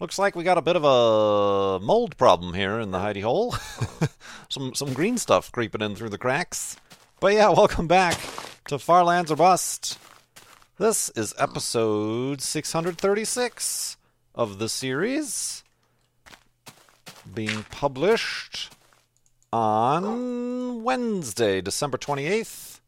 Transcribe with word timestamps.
Looks 0.00 0.18
like 0.18 0.34
we 0.34 0.42
got 0.42 0.58
a 0.58 0.62
bit 0.62 0.74
of 0.74 0.82
a 0.82 1.78
mold 1.78 2.16
problem 2.16 2.54
here 2.54 2.80
in 2.80 2.90
the 2.90 2.98
hidey 2.98 3.22
hole. 3.22 3.54
some 4.48 4.74
some 4.74 4.92
green 4.92 5.16
stuff 5.18 5.52
creeping 5.52 5.82
in 5.82 5.94
through 5.94 6.08
the 6.08 6.18
cracks. 6.18 6.76
But 7.20 7.34
yeah, 7.34 7.48
welcome 7.56 7.86
back 7.86 8.18
to 8.66 8.80
Farlands 8.80 9.30
or 9.30 9.36
Bust. 9.36 9.96
This 10.78 11.10
is 11.10 11.32
episode 11.38 12.40
636 12.40 13.96
of 14.34 14.58
the 14.58 14.68
series 14.68 15.62
being 17.32 17.64
published 17.70 18.72
on 19.52 20.82
Wednesday, 20.82 21.60
December 21.60 21.98
28th, 21.98 22.80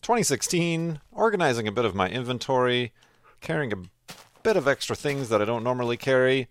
2016, 0.00 1.00
organizing 1.10 1.66
a 1.66 1.72
bit 1.72 1.84
of 1.84 1.96
my 1.96 2.08
inventory, 2.08 2.92
carrying 3.40 3.72
a 3.72 3.76
bit 4.42 4.56
of 4.56 4.68
extra 4.68 4.96
things 4.96 5.28
that 5.28 5.40
I 5.40 5.44
don't 5.44 5.64
normally 5.64 5.96
carry. 5.96 6.48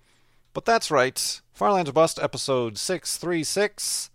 But 0.53 0.65
that's 0.65 0.91
right, 0.91 1.41
Farlands 1.53 1.91
Bust 1.91 2.19
episode 2.21 2.77
636. 2.77 4.09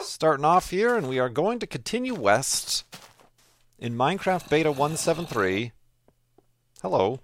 Starting 0.00 0.44
off 0.44 0.70
here, 0.70 0.96
and 0.96 1.08
we 1.08 1.18
are 1.18 1.28
going 1.28 1.58
to 1.60 1.66
continue 1.66 2.14
west 2.14 2.84
in 3.78 3.94
Minecraft 3.94 4.48
Beta 4.50 4.70
173. 4.70 5.72
Hello. 6.82 7.20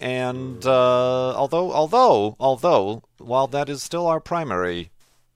And 0.00 0.64
uh, 0.66 1.34
although, 1.34 1.72
although, 1.72 2.36
although, 2.38 3.02
while 3.18 3.46
that 3.46 3.68
is 3.68 3.82
still 3.82 4.06
our 4.06 4.20
primary 4.20 4.90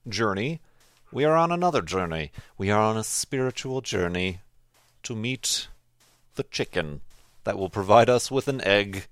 journey, 0.07 0.61
we 1.11 1.25
are 1.25 1.37
on 1.37 1.51
another 1.51 1.81
journey. 1.81 2.33
We 2.59 2.71
are 2.71 2.83
on 2.83 2.97
a 2.97 3.05
spiritual 3.05 3.81
journey 3.81 4.41
to 5.05 5.15
meet 5.15 5.69
the 6.35 6.43
chicken 6.43 7.01
that 7.45 7.59
will 7.59 7.71
provide 7.71 8.11
us 8.11 8.31
with 8.31 8.47
an 8.47 8.61
egg 8.63 9.07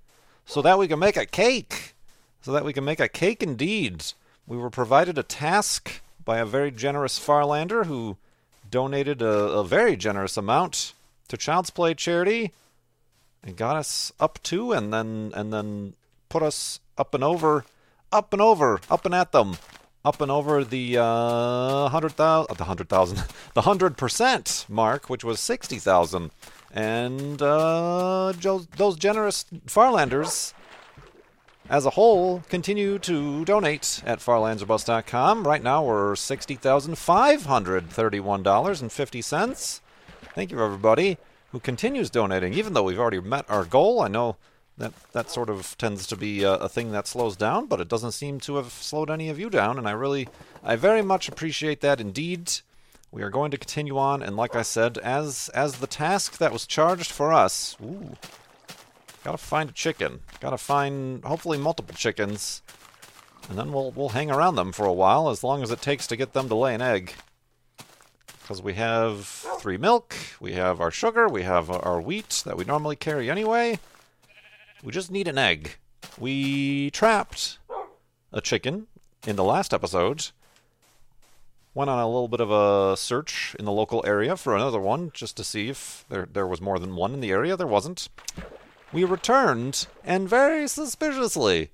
so 0.47 0.62
that 0.62 0.78
we 0.78 0.89
can 0.89 0.98
make 0.98 1.16
a 1.16 1.27
cake. 1.27 1.94
So 2.41 2.52
that 2.52 2.64
we 2.64 2.72
can 2.72 2.84
make 2.84 3.00
a 3.00 3.08
cake 3.08 3.42
indeed. 3.42 4.05
We 4.47 4.56
were 4.56 4.70
provided 4.70 5.19
a 5.19 5.22
task 5.22 6.00
by 6.25 6.38
a 6.38 6.47
very 6.47 6.70
generous 6.70 7.19
Farlander 7.19 7.86
who 7.86 8.16
donated 8.70 9.20
a, 9.20 9.28
a 9.28 9.64
very 9.64 9.97
generous 9.97 10.36
amount 10.36 10.92
to 11.28 11.36
Child's 11.36 11.70
Play 11.70 11.94
charity 11.94 12.53
and 13.42 13.56
got 13.56 13.77
us 13.77 14.12
up 14.20 14.42
to 14.44 14.72
and 14.72 14.92
then 14.92 15.33
and 15.34 15.53
then 15.53 15.94
put 16.28 16.42
us 16.42 16.81
up 16.97 17.14
and 17.14 17.25
over 17.25 17.64
up 18.12 18.33
and 18.33 18.41
over 18.41 18.81
up 18.88 19.05
and 19.05 19.14
at 19.14 19.33
them 19.33 19.56
up 20.05 20.20
and 20.20 20.31
over 20.31 20.62
the 20.62 20.97
uh, 20.97 21.88
hundred 21.88 22.12
thousand, 22.12 22.56
the 22.56 22.64
hundred 22.64 22.88
thousand, 22.88 23.25
the 23.55 23.62
hundred 23.62 23.97
percent 23.97 24.64
mark, 24.69 25.10
which 25.10 25.25
was 25.25 25.41
sixty 25.41 25.78
thousand, 25.78 26.31
and 26.72 27.41
uh, 27.41 28.33
those 28.77 28.97
generous 28.97 29.45
Farlanders, 29.67 30.53
as 31.69 31.86
a 31.86 31.91
whole, 31.91 32.42
continue 32.48 32.98
to 33.00 33.45
donate 33.45 34.03
at 34.06 34.20
farlandsorbust.com. 34.20 35.47
Right 35.47 35.62
now, 35.62 35.84
we're 35.84 36.17
sixty 36.17 36.55
thousand 36.55 36.97
five 36.97 37.47
hundred 37.47 37.91
thirty-one 37.91 38.42
dollars 38.42 38.81
and 38.81 38.92
fifty 38.92 39.22
cents. 39.22 39.81
Thank 40.34 40.50
you, 40.50 40.62
everybody 40.62 41.19
who 41.53 41.61
continues 41.61 42.11
donating, 42.11 42.53
even 42.55 42.75
though 42.75 42.83
we've 42.83 42.98
already 42.98 43.20
met 43.20 43.47
our 43.48 43.64
goal. 43.64 44.00
I 44.00 44.09
know 44.09 44.37
that 44.78 44.93
that 45.12 45.31
sort 45.31 45.49
of 45.49 45.76
tends 45.78 46.06
to 46.06 46.16
be 46.16 46.43
a, 46.43 46.55
a, 46.55 46.69
thing 46.69 46.93
that 46.93 47.06
slows 47.06 47.37
down, 47.37 47.66
but 47.66 47.81
it 47.81 47.88
doesn't 47.88 48.12
seem 48.12 48.38
to 48.41 48.56
have 48.56 48.71
slowed 48.71 49.10
any 49.10 49.28
of 49.28 49.38
you 49.38 49.49
down, 49.49 49.78
and 49.78 49.88
I 49.88 49.93
really, 49.93 50.28
I 50.62 50.76
very 50.76 51.03
much 51.03 51.28
appreciate 51.28 51.81
that 51.81 52.00
indeed. 52.00 52.53
We 53.16 53.22
are 53.22 53.31
going 53.31 53.50
to 53.53 53.56
continue 53.56 53.97
on, 53.97 54.22
and 54.22 54.37
like 54.37 54.54
I 54.54 54.60
said, 54.60 54.99
as 54.99 55.49
as 55.54 55.77
the 55.77 55.87
task 55.87 56.37
that 56.37 56.53
was 56.53 56.66
charged 56.66 57.10
for 57.10 57.32
us, 57.32 57.75
ooh, 57.82 58.15
gotta 59.25 59.38
find 59.38 59.71
a 59.71 59.72
chicken, 59.72 60.21
gotta 60.38 60.59
find 60.59 61.25
hopefully 61.25 61.56
multiple 61.56 61.94
chickens, 61.97 62.60
and 63.49 63.59
then 63.59 63.72
we'll 63.72 63.91
we'll 63.93 64.10
hang 64.10 64.31
around 64.31 64.56
them 64.56 64.71
for 64.71 64.84
a 64.84 64.93
while, 64.93 65.31
as 65.31 65.43
long 65.43 65.62
as 65.62 65.71
it 65.71 65.81
takes 65.81 66.06
to 66.09 66.16
get 66.16 66.34
them 66.34 66.50
to 66.50 66.55
lay 66.55 66.75
an 66.75 66.82
egg. 66.82 67.15
Because 68.43 68.60
we 68.60 68.75
have 68.75 69.25
three 69.60 69.78
milk, 69.78 70.15
we 70.38 70.53
have 70.53 70.78
our 70.78 70.91
sugar, 70.91 71.26
we 71.26 71.43
have 71.43 71.71
our 71.71 72.03
wheat 72.03 72.43
that 72.44 72.59
we 72.59 72.65
normally 72.65 72.97
carry 72.97 73.31
anyway. 73.31 73.78
We 74.84 74.93
just 74.93 75.10
need 75.10 75.26
an 75.26 75.38
egg. 75.38 75.78
We 76.19 76.91
trapped 76.91 77.60
a 78.31 78.43
chicken 78.43 78.88
in 79.26 79.37
the 79.37 79.43
last 79.43 79.72
episode. 79.72 80.32
Went 81.76 81.91
on 81.91 81.98
a 81.98 82.06
little 82.06 82.26
bit 82.26 82.41
of 82.41 82.50
a 82.50 82.97
search 82.97 83.54
in 83.59 83.66
the 83.66 83.70
local 83.70 84.03
area 84.06 84.34
for 84.38 84.56
another 84.56 84.81
one 84.81 85.10
just 85.12 85.37
to 85.37 85.44
see 85.44 85.69
if 85.69 86.06
there 86.09 86.26
there 86.32 86.47
was 86.47 86.59
more 86.59 86.78
than 86.78 86.97
one 86.97 87.12
in 87.12 87.20
the 87.20 87.31
area. 87.31 87.54
There 87.54 87.66
wasn't. 87.66 88.09
We 88.94 89.04
returned, 89.04 89.87
and 90.03 90.26
very 90.26 90.69
suspiciously, 90.69 91.69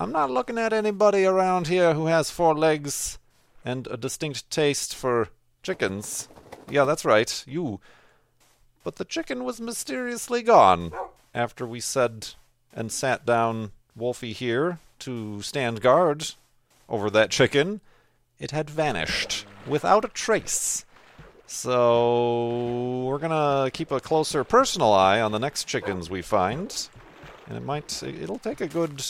I'm 0.00 0.10
not 0.10 0.28
looking 0.28 0.58
at 0.58 0.72
anybody 0.72 1.24
around 1.24 1.68
here 1.68 1.94
who 1.94 2.06
has 2.06 2.32
four 2.32 2.56
legs 2.56 3.20
and 3.64 3.86
a 3.86 3.96
distinct 3.96 4.50
taste 4.50 4.92
for 4.92 5.28
chickens. 5.62 6.28
Yeah, 6.68 6.84
that's 6.84 7.04
right, 7.04 7.44
you. 7.46 7.78
But 8.82 8.96
the 8.96 9.04
chicken 9.04 9.44
was 9.44 9.60
mysteriously 9.60 10.42
gone 10.42 10.90
after 11.32 11.64
we 11.64 11.78
said 11.78 12.30
and 12.72 12.90
sat 12.90 13.24
down 13.24 13.70
Wolfie 13.94 14.32
here 14.32 14.80
to 14.98 15.42
stand 15.42 15.80
guard 15.80 16.32
over 16.88 17.08
that 17.10 17.30
chicken, 17.30 17.82
it 18.38 18.50
had 18.50 18.68
vanished 18.70 19.46
without 19.66 20.04
a 20.04 20.08
trace. 20.08 20.84
So 21.46 23.04
we're 23.06 23.18
gonna 23.18 23.70
keep 23.70 23.90
a 23.90 24.00
closer 24.00 24.44
personal 24.44 24.92
eye 24.92 25.20
on 25.20 25.32
the 25.32 25.38
next 25.38 25.64
chickens 25.64 26.10
we 26.10 26.22
find, 26.22 26.88
and 27.46 27.56
it 27.56 27.62
might 27.62 28.02
it'll 28.02 28.38
take 28.38 28.60
a 28.60 28.66
good 28.66 29.04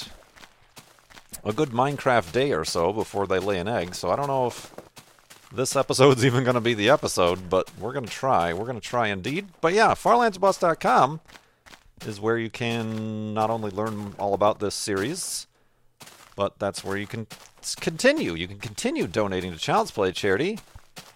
a 1.44 1.52
good 1.52 1.70
Minecraft 1.70 2.32
day 2.32 2.52
or 2.52 2.64
so 2.64 2.92
before 2.92 3.26
they 3.26 3.38
lay 3.38 3.58
an 3.58 3.68
egg. 3.68 3.94
So 3.94 4.10
I 4.10 4.16
don't 4.16 4.26
know 4.26 4.46
if 4.46 4.74
this 5.52 5.76
episode's 5.76 6.24
even 6.26 6.44
gonna 6.44 6.60
be 6.60 6.74
the 6.74 6.90
episode, 6.90 7.48
but 7.48 7.70
we're 7.78 7.92
gonna 7.92 8.06
try. 8.06 8.52
We're 8.52 8.66
gonna 8.66 8.80
try 8.80 9.08
indeed. 9.08 9.48
But 9.60 9.72
yeah, 9.72 9.94
farlandsbust.com 9.94 11.20
is 12.06 12.20
where 12.20 12.36
you 12.36 12.50
can 12.50 13.32
not 13.32 13.50
only 13.50 13.70
learn 13.70 14.14
all 14.18 14.34
about 14.34 14.58
this 14.58 14.74
series, 14.74 15.46
but 16.36 16.58
that's 16.58 16.82
where 16.84 16.96
you 16.96 17.06
can 17.06 17.26
continue. 17.74 18.34
You 18.34 18.48
can 18.48 18.58
continue 18.58 19.06
donating 19.06 19.52
to 19.52 19.58
Child's 19.58 19.90
Play 19.90 20.12
charity 20.12 20.58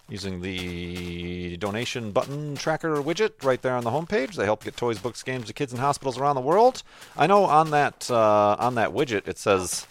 using 0.09 0.41
the 0.41 1.55
donation 1.57 2.11
button 2.11 2.55
tracker 2.55 2.95
widget 2.97 3.43
right 3.43 3.61
there 3.61 3.75
on 3.75 3.83
the 3.83 3.91
homepage. 3.91 4.33
They 4.33 4.45
help 4.45 4.63
get 4.63 4.75
toys, 4.75 4.99
books, 4.99 5.21
games 5.21 5.47
to 5.47 5.53
kids 5.53 5.71
in 5.71 5.79
hospitals 5.79 6.17
around 6.17 6.35
the 6.35 6.41
world. 6.41 6.81
I 7.15 7.27
know 7.27 7.45
on 7.45 7.71
that 7.71 8.09
uh, 8.09 8.55
on 8.57 8.75
that 8.75 8.91
widget 8.91 9.27
it 9.27 9.37
says 9.37 9.85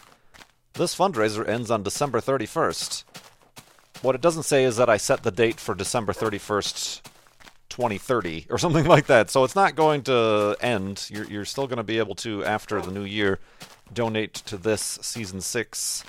this 0.73 0.97
fundraiser 0.97 1.47
ends 1.49 1.71
on 1.71 1.83
December 1.83 2.21
31st. 2.21 3.05
What 4.03 4.15
it 4.15 4.21
doesn't 4.21 4.45
say 4.45 4.65
is 4.65 4.77
that 4.77 4.89
I 4.89 4.97
set 4.97 5.23
the 5.23 5.31
date 5.31 5.59
for 5.59 5.75
December 5.75 6.13
31st 6.13 7.03
2030 7.69 8.47
or 8.51 8.59
something 8.59 8.87
like 8.87 9.07
that. 9.07 9.31
So 9.31 9.45
it's 9.45 9.57
not 9.57 9.75
going 9.75 10.03
to 10.05 10.57
end. 10.61 11.09
You're, 11.11 11.27
you're 11.27 11.45
still 11.45 11.67
going 11.67 11.79
to 11.79 11.83
be 11.83 11.99
able 11.99 12.15
to, 12.17 12.45
after 12.45 12.81
the 12.81 12.91
new 12.91 13.05
year, 13.05 13.39
donate 13.93 14.35
to 14.35 14.57
this 14.57 14.99
season 15.03 15.41
six 15.41 16.05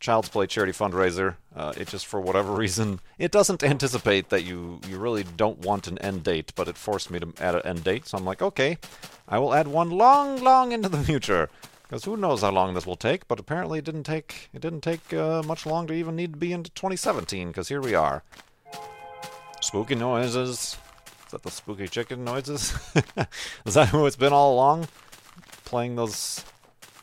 Child's 0.00 0.30
Play 0.30 0.46
charity 0.46 0.72
fundraiser. 0.72 1.36
Uh, 1.54 1.74
it 1.76 1.88
just, 1.88 2.06
for 2.06 2.20
whatever 2.20 2.52
reason, 2.52 3.00
it 3.18 3.30
doesn't 3.30 3.62
anticipate 3.62 4.30
that 4.30 4.44
you, 4.44 4.80
you 4.88 4.98
really 4.98 5.24
don't 5.36 5.58
want 5.58 5.86
an 5.86 5.98
end 5.98 6.24
date, 6.24 6.52
but 6.56 6.68
it 6.68 6.76
forced 6.76 7.10
me 7.10 7.20
to 7.20 7.32
add 7.38 7.54
an 7.54 7.62
end 7.64 7.84
date. 7.84 8.06
So 8.08 8.16
I'm 8.16 8.24
like, 8.24 8.40
okay, 8.40 8.78
I 9.28 9.38
will 9.38 9.54
add 9.54 9.68
one 9.68 9.90
long, 9.90 10.42
long 10.42 10.72
into 10.72 10.88
the 10.88 10.98
future. 11.04 11.50
Because 11.82 12.04
who 12.04 12.16
knows 12.16 12.42
how 12.42 12.50
long 12.50 12.74
this 12.74 12.86
will 12.86 12.96
take? 12.96 13.26
But 13.28 13.40
apparently, 13.40 13.80
it 13.80 13.84
didn't 13.84 14.04
take 14.04 14.48
it 14.54 14.60
didn't 14.60 14.82
take 14.82 15.12
uh, 15.12 15.42
much 15.42 15.66
long 15.66 15.88
to 15.88 15.92
even 15.92 16.14
need 16.14 16.32
to 16.34 16.38
be 16.38 16.52
into 16.52 16.70
2017. 16.70 17.48
Because 17.48 17.68
here 17.68 17.80
we 17.80 17.94
are. 17.94 18.22
Spooky 19.60 19.96
noises. 19.96 20.76
Is 21.26 21.32
that 21.32 21.42
the 21.42 21.50
spooky 21.50 21.88
chicken 21.88 22.24
noises? 22.24 22.74
Is 23.66 23.74
that 23.74 23.88
who 23.88 24.06
it's 24.06 24.14
been 24.16 24.32
all 24.32 24.54
along? 24.54 24.86
Playing 25.64 25.96
those. 25.96 26.44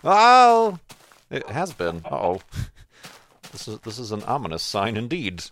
Oh! 0.06 0.80
It 1.30 1.50
has 1.50 1.74
been. 1.74 2.02
Uh 2.06 2.16
oh. 2.16 2.42
This 3.52 3.68
is 3.68 3.80
this 3.80 4.00
is 4.00 4.12
an 4.12 4.24
ominous 4.24 4.64
sign 4.64 4.98
indeed. 4.98 5.44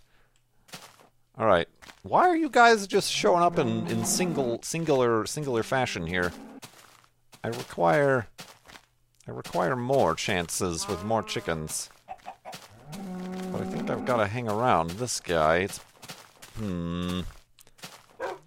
All 1.38 1.46
right. 1.46 1.68
Why 2.02 2.28
are 2.28 2.36
you 2.36 2.48
guys 2.48 2.86
just 2.86 3.10
showing 3.10 3.42
up 3.42 3.58
in, 3.58 3.86
in 3.88 4.04
single 4.04 4.60
singular 4.62 5.26
singular 5.26 5.62
fashion 5.62 6.06
here? 6.06 6.32
I 7.44 7.48
require 7.48 8.28
I 9.28 9.32
require 9.32 9.76
more 9.76 10.14
chances 10.14 10.86
with 10.88 11.04
more 11.04 11.22
chickens. 11.22 11.90
But 13.52 13.62
I 13.62 13.64
think 13.64 13.90
I've 13.90 14.04
got 14.04 14.18
to 14.18 14.26
hang 14.26 14.48
around 14.48 14.90
this 14.90 15.20
guy. 15.20 15.58
It's 15.58 15.80
Hmm. 16.56 17.20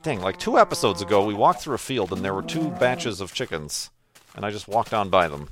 Dang, 0.01 0.21
like 0.21 0.39
two 0.39 0.57
episodes 0.57 1.01
ago, 1.01 1.23
we 1.23 1.33
walked 1.33 1.61
through 1.61 1.75
a 1.75 1.79
field 1.79 2.11
and 2.11 2.23
there 2.23 2.33
were 2.33 2.41
two 2.41 2.69
batches 2.71 3.21
of 3.21 3.33
chickens. 3.33 3.91
And 4.35 4.45
I 4.45 4.49
just 4.49 4.67
walked 4.67 4.93
on 4.93 5.09
by 5.09 5.27
them. 5.27 5.49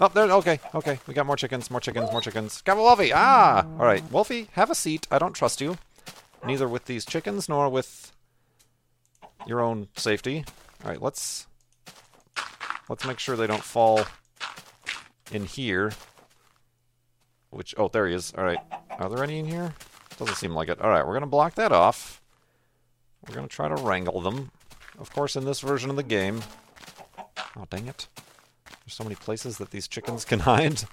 Oh, 0.00 0.08
there. 0.08 0.30
Okay, 0.30 0.58
okay. 0.74 0.98
We 1.06 1.14
got 1.14 1.26
more 1.26 1.36
chickens, 1.36 1.70
more 1.70 1.80
chickens, 1.80 2.10
more 2.10 2.20
chickens. 2.20 2.62
Got 2.62 2.76
Wolfie. 2.76 3.12
Ah, 3.14 3.64
all 3.78 3.86
right. 3.86 4.02
Wolfie, 4.10 4.48
have 4.52 4.70
a 4.70 4.74
seat. 4.74 5.06
I 5.10 5.18
don't 5.18 5.34
trust 5.34 5.60
you, 5.60 5.78
neither 6.44 6.66
with 6.68 6.86
these 6.86 7.04
chickens 7.04 7.48
nor 7.48 7.68
with 7.68 8.12
your 9.46 9.60
own 9.60 9.88
safety. 9.96 10.44
All 10.84 10.90
right, 10.90 11.00
let's 11.00 11.46
let's 12.88 13.06
make 13.06 13.18
sure 13.18 13.36
they 13.36 13.46
don't 13.46 13.62
fall 13.62 14.00
in 15.30 15.44
here. 15.44 15.92
Which? 17.50 17.74
Oh, 17.78 17.88
there 17.88 18.08
he 18.08 18.14
is. 18.14 18.32
All 18.36 18.44
right. 18.44 18.58
Are 18.98 19.08
there 19.08 19.22
any 19.22 19.38
in 19.38 19.46
here? 19.46 19.74
Doesn't 20.18 20.36
seem 20.36 20.54
like 20.54 20.68
it. 20.68 20.80
All 20.80 20.90
right, 20.90 21.06
we're 21.06 21.14
gonna 21.14 21.26
block 21.26 21.54
that 21.54 21.70
off. 21.70 22.20
We're 23.28 23.34
gonna 23.34 23.48
try 23.48 23.68
to 23.68 23.76
wrangle 23.76 24.20
them. 24.20 24.50
Of 24.98 25.12
course, 25.12 25.36
in 25.36 25.44
this 25.44 25.60
version 25.60 25.88
of 25.90 25.96
the 25.96 26.02
game. 26.02 26.42
Oh, 27.56 27.66
dang 27.70 27.86
it. 27.86 28.08
There's 28.84 28.94
so 28.94 29.04
many 29.04 29.16
places 29.16 29.58
that 29.58 29.70
these 29.70 29.88
chickens 29.88 30.24
can 30.24 30.40
hide. 30.50 30.84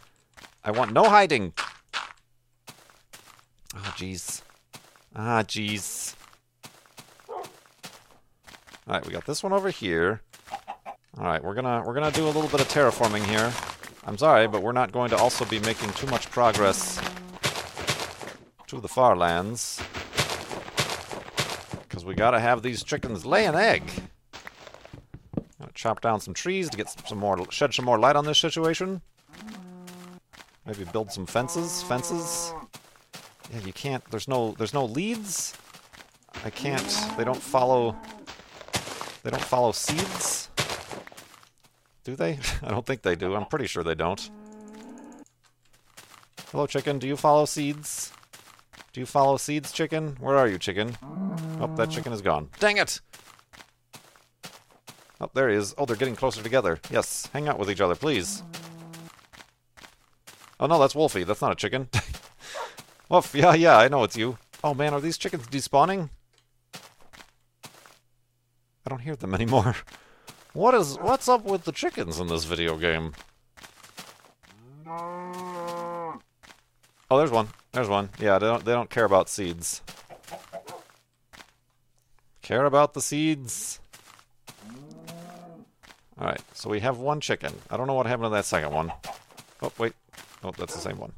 I 0.64 0.72
want 0.72 0.94
no 0.94 1.10
hiding. 1.10 1.54
Oh, 3.76 3.94
jeez. 3.98 4.42
Ah, 5.16 5.44
jeez. 5.44 6.16
Alright, 8.88 9.06
we 9.06 9.12
got 9.12 9.26
this 9.26 9.44
one 9.44 9.54
over 9.54 9.70
here. 9.70 10.22
Alright, 11.18 11.44
we're 11.44 11.54
gonna 11.54 11.84
we're 11.86 11.94
gonna 11.94 12.12
do 12.12 12.26
a 12.26 12.32
little 12.32 12.48
bit 12.48 12.62
of 12.62 12.68
terraforming 12.68 13.24
here. 13.26 13.52
I'm 14.06 14.18
sorry, 14.18 14.48
but 14.48 14.64
we're 14.64 14.72
not 14.72 14.92
going 14.92 15.10
to 15.12 15.18
also 15.18 15.46
be 15.46 15.60
making 15.60 15.92
too 15.92 16.08
much 16.08 16.30
progress 16.32 17.00
to 18.68 18.80
the 18.80 18.88
far 18.88 19.16
lands. 19.16 19.82
Because 21.84 22.06
we 22.06 22.16
gotta 22.16 22.40
have 22.40 22.62
these 22.62 22.84
chickens 22.84 23.26
lay 23.26 23.46
an 23.46 23.56
egg 23.56 23.92
chop 25.82 26.00
down 26.00 26.20
some 26.20 26.34
trees 26.34 26.70
to 26.70 26.78
get 26.78 26.88
some 27.08 27.18
more, 27.18 27.44
shed 27.52 27.74
some 27.74 27.86
more 27.86 27.98
light 27.98 28.16
on 28.16 28.24
this 28.24 28.38
situation. 28.38 29.02
Maybe 30.66 30.84
build 30.86 31.12
some 31.12 31.26
fences. 31.26 31.82
Fences. 31.84 32.54
Yeah, 33.52 33.62
you 33.66 33.74
can't. 33.74 34.04
There's 34.12 34.28
no. 34.28 34.54
There's 34.58 34.76
no 34.76 34.86
leads. 34.86 35.56
I 36.46 36.52
can't. 36.52 36.92
They 37.18 37.24
don't 37.24 37.42
follow. 37.42 37.96
They 39.24 39.32
don't 39.32 39.44
follow 39.44 39.72
seeds. 39.72 40.50
Do 42.04 42.16
they? 42.16 42.38
I 42.64 42.70
don't 42.70 42.86
think 42.86 43.02
they 43.02 43.16
do. 43.16 43.36
I'm 43.36 43.46
pretty 43.46 43.66
sure 43.68 43.84
they 43.84 43.96
don't. 43.96 44.30
Hello, 46.52 46.68
chicken. 46.68 47.00
Do 47.00 47.08
you 47.08 47.18
follow 47.18 47.46
seeds? 47.46 48.14
Do 48.94 49.00
you 49.00 49.06
follow 49.06 49.38
seeds, 49.38 49.72
chicken? 49.72 50.18
Where 50.20 50.38
are 50.38 50.48
you, 50.48 50.60
chicken? 50.60 50.96
Oh, 51.60 51.74
that 51.78 51.90
chicken 51.90 52.14
is 52.14 52.22
gone. 52.22 52.50
Dang 52.60 52.78
it! 52.78 53.00
Oh, 55.22 55.30
there 55.36 55.50
he 55.50 55.56
is. 55.56 55.76
Oh, 55.78 55.86
they're 55.86 55.96
getting 55.96 56.16
closer 56.16 56.42
together. 56.42 56.80
Yes, 56.90 57.30
hang 57.32 57.48
out 57.48 57.60
with 57.60 57.70
each 57.70 57.80
other, 57.80 57.94
please. 57.94 58.42
Oh, 60.60 60.66
no, 60.66 60.80
that's 60.80 60.96
Wolfie. 60.96 61.24
That's 61.24 61.42
not 61.42 61.52
a 61.52 61.56
chicken. 61.56 61.90
Wolf, 63.10 63.36
yeah, 63.36 63.54
yeah, 63.54 63.78
I 63.78 63.88
know 63.88 64.04
it's 64.04 64.18
you. 64.18 64.40
Oh, 64.64 64.74
man, 64.74 64.96
are 64.96 65.02
these 65.02 65.20
chickens 65.20 65.46
despawning? 65.48 66.10
I 68.84 68.90
don't 68.90 69.00
hear 69.00 69.16
them 69.16 69.34
anymore. 69.36 69.76
What 70.54 70.74
is... 70.74 70.98
What's 70.98 71.30
up 71.30 71.46
with 71.46 71.66
the 71.66 71.72
chickens 71.72 72.20
in 72.20 72.26
this 72.28 72.46
video 72.46 72.76
game? 72.78 73.14
Oh, 74.88 76.20
there's 77.12 77.30
one. 77.30 77.50
There's 77.74 77.88
one. 77.88 78.10
Yeah, 78.20 78.40
they 78.40 78.48
don't, 78.48 78.66
they 78.66 78.72
don't 78.72 78.90
care 78.90 79.06
about 79.06 79.30
seeds. 79.30 79.84
Care 82.42 82.66
about 82.66 82.96
the 82.96 83.02
seeds. 83.02 83.82
Alright, 86.22 86.42
so 86.54 86.70
we 86.70 86.80
have 86.82 87.00
one 87.00 87.20
chicken. 87.20 87.52
I 87.72 87.78
don't 87.78 87.88
know 87.88 87.96
what 87.96 88.06
happened 88.06 88.26
to 88.26 88.30
that 88.30 88.46
second 88.46 88.72
one. 88.72 88.94
Oh, 89.64 89.72
wait. 89.80 89.94
Oh, 90.44 90.52
that's 90.56 90.76
the 90.76 90.80
same 90.80 91.00
one. 91.00 91.14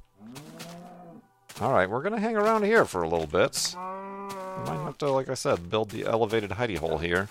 Alright, 1.62 1.90
we're 1.90 2.02
to 2.10 2.20
hang 2.20 2.38
around 2.38 2.64
here 2.64 2.86
for 2.86 3.04
a 3.04 3.10
little 3.10 3.28
bit. 3.28 3.76
Might 3.76 4.82
have 4.86 4.98
to, 5.00 5.12
like 5.12 5.28
I 5.28 5.34
said, 5.34 5.70
build 5.70 5.90
the 5.90 6.06
elevated 6.06 6.52
hidey 6.52 6.78
hole 6.78 6.98
here. 6.98 7.28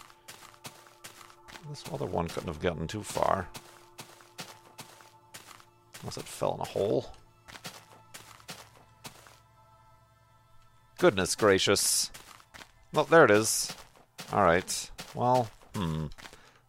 This 1.71 1.83
other 1.91 2.05
one 2.05 2.29
couldn't 2.29 2.49
have 2.49 2.61
gotten 2.61 2.87
too 2.87 3.03
far. 3.03 3.49
Unless 6.03 6.19
it 6.19 6.25
fell 6.25 6.55
in 6.57 6.61
a 6.61 6.65
hole. 6.65 7.11
Goodness 10.99 11.35
gracious. 11.35 12.11
Well, 12.93 13.05
there 13.05 13.25
it 13.25 13.31
is. 13.31 13.75
Alright. 14.31 14.91
Well, 15.15 15.49
hmm. 15.75 16.07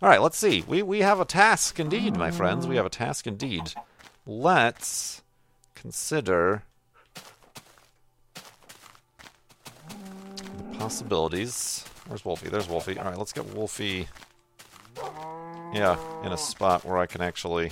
All 0.04 0.10
right, 0.10 0.22
let's 0.22 0.38
see. 0.38 0.66
We 0.68 0.84
we 0.84 1.00
have 1.00 1.22
a 1.22 1.26
task 1.26 1.80
indeed, 1.80 2.18
my 2.18 2.30
friends. 2.30 2.68
We 2.68 2.76
have 2.76 2.86
a 2.86 2.90
task 2.90 3.26
indeed. 3.26 3.74
Let's 4.26 5.22
consider 5.76 6.64
the 10.36 10.78
possibilities. 10.78 11.86
Where's 12.06 12.26
Wolfie? 12.26 12.50
There's 12.50 12.68
Wolfie. 12.68 13.00
All 13.00 13.06
right, 13.06 13.18
let's 13.18 13.32
get 13.32 13.46
Wolfie. 13.56 14.10
Yeah, 15.74 15.98
in 16.26 16.34
a 16.34 16.38
spot 16.38 16.84
where 16.84 16.98
I 16.98 17.06
can 17.06 17.22
actually 17.22 17.72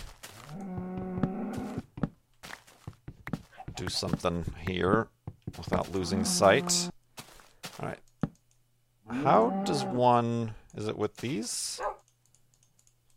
do 3.76 3.90
something 3.90 4.46
here 4.66 5.10
without 5.58 5.92
losing 5.92 6.24
sight. 6.24 6.90
All 7.82 7.90
right. 7.90 8.00
How 9.10 9.50
does 9.66 9.84
one? 9.84 10.56
Is 10.78 10.88
it 10.88 10.98
with 10.98 11.18
these? 11.18 11.82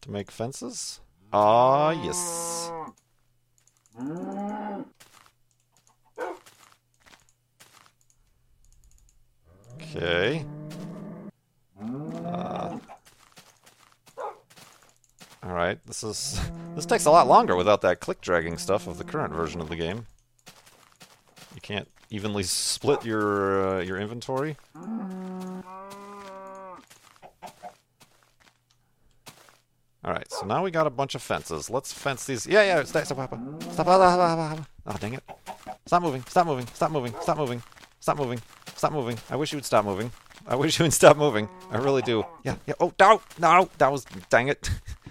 To 0.04 0.10
make 0.10 0.30
fences? 0.30 1.00
Ah, 1.32 1.90
yes. 1.90 2.70
Okay. 9.74 10.44
Uh, 11.82 12.78
Alright, 15.44 15.84
this 15.86 16.04
is... 16.04 16.40
This 16.74 16.86
takes 16.86 17.04
a 17.04 17.10
lot 17.12 17.28
longer 17.28 17.54
without 17.54 17.82
that 17.82 18.00
click 18.00 18.20
dragging 18.20 18.58
stuff 18.58 18.88
of 18.88 18.98
the 18.98 19.04
current 19.04 19.32
version 19.32 19.60
of 19.60 19.68
the 19.68 19.76
game. 19.76 20.06
You 21.54 21.60
can't 21.60 21.86
evenly 22.10 22.42
split 22.42 23.04
your 23.04 23.76
uh, 23.76 23.80
your 23.80 23.96
inventory. 23.96 24.56
Alright, 30.04 30.30
so 30.30 30.44
now 30.44 30.62
we 30.62 30.70
got 30.70 30.86
a 30.86 30.90
bunch 30.90 31.14
of 31.14 31.22
fences. 31.22 31.70
Let's 31.70 31.90
fence 31.92 32.26
these. 32.26 32.46
Yeah, 32.46 32.62
yeah, 32.62 32.82
stop, 32.84 33.06
stop, 33.06 33.16
stop, 33.16 33.40
stop, 33.72 33.86
stop, 33.86 34.68
Oh, 34.86 34.96
dang 35.00 35.14
it. 35.14 35.24
Stop 35.86 36.02
moving, 36.02 36.22
stop 36.28 36.46
moving, 36.46 36.66
stop 36.66 36.90
moving, 36.90 37.14
stop 37.22 37.38
moving, 37.38 37.62
stop 38.00 38.18
moving, 38.18 38.40
stop 38.74 38.92
moving. 38.92 39.18
I 39.30 39.36
wish 39.36 39.52
you 39.52 39.56
would 39.56 39.64
stop 39.64 39.86
moving. 39.86 40.12
I 40.46 40.56
wish 40.56 40.78
you 40.78 40.84
would 40.84 40.92
stop 41.00 41.16
moving. 41.16 41.48
I 41.70 41.78
really 41.78 42.02
do. 42.02 42.22
Yeah, 42.42 42.56
yeah. 42.66 42.74
Oh, 42.80 42.92
no, 43.00 43.22
no, 43.38 43.70
that 43.78 43.90
was, 43.90 44.04
dang 44.28 44.48
it. 44.48 44.68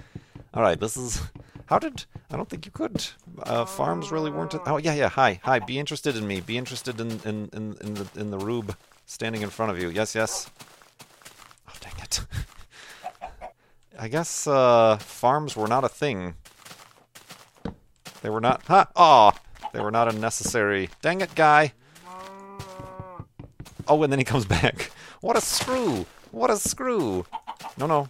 Alright, 0.56 0.80
this 0.80 0.96
is, 0.96 1.20
how 1.66 1.80
did, 1.80 2.06
I 2.30 2.38
don't 2.38 2.48
think 2.48 2.68
you 2.68 2.72
could. 2.72 3.04
Uh, 3.42 3.66
farms 3.66 4.12
really 4.12 4.30
weren't, 4.30 4.54
oh, 4.68 4.78
yeah, 4.78 4.94
yeah, 4.94 5.10
hi, 5.10 5.40
hi, 5.44 5.58
be 5.58 5.80
interested 5.80 6.16
in 6.16 6.28
me. 6.28 6.40
Be 6.42 6.56
interested 6.56 7.02
in, 7.02 7.10
in, 7.26 7.50
in, 7.52 7.76
in 7.82 7.94
the, 7.96 8.08
in 8.16 8.30
the 8.30 8.38
rube 8.38 8.78
standing 9.08 9.42
in 9.42 9.50
front 9.50 9.72
of 9.72 9.82
you. 9.82 9.90
Yes, 9.90 10.14
yes. 10.14 10.52
Oh, 11.68 11.74
dang 11.82 11.94
it. 12.00 12.22
I 13.98 14.08
guess 14.08 14.48
uh, 14.48 14.98
farms 14.98 15.56
were 15.56 15.68
not 15.68 15.84
a 15.84 15.90
thing. 15.90 16.36
They 18.22 18.30
were 18.30 18.42
not. 18.42 18.64
Ha! 18.64 18.88
Aw! 18.96 19.32
They 19.74 19.82
were 19.82 19.92
not 19.92 20.14
a 20.14 20.18
necessary. 20.18 20.90
Dang 21.02 21.22
it, 21.22 21.36
guy! 21.36 21.74
Oh, 23.88 24.02
and 24.02 24.12
then 24.12 24.20
he 24.20 24.26
comes 24.26 24.46
back. 24.58 24.92
What 25.22 25.38
a 25.38 25.42
screw! 25.42 26.06
What 26.32 26.50
a 26.50 26.58
screw! 26.58 27.26
No, 27.78 27.86
no. 27.86 28.10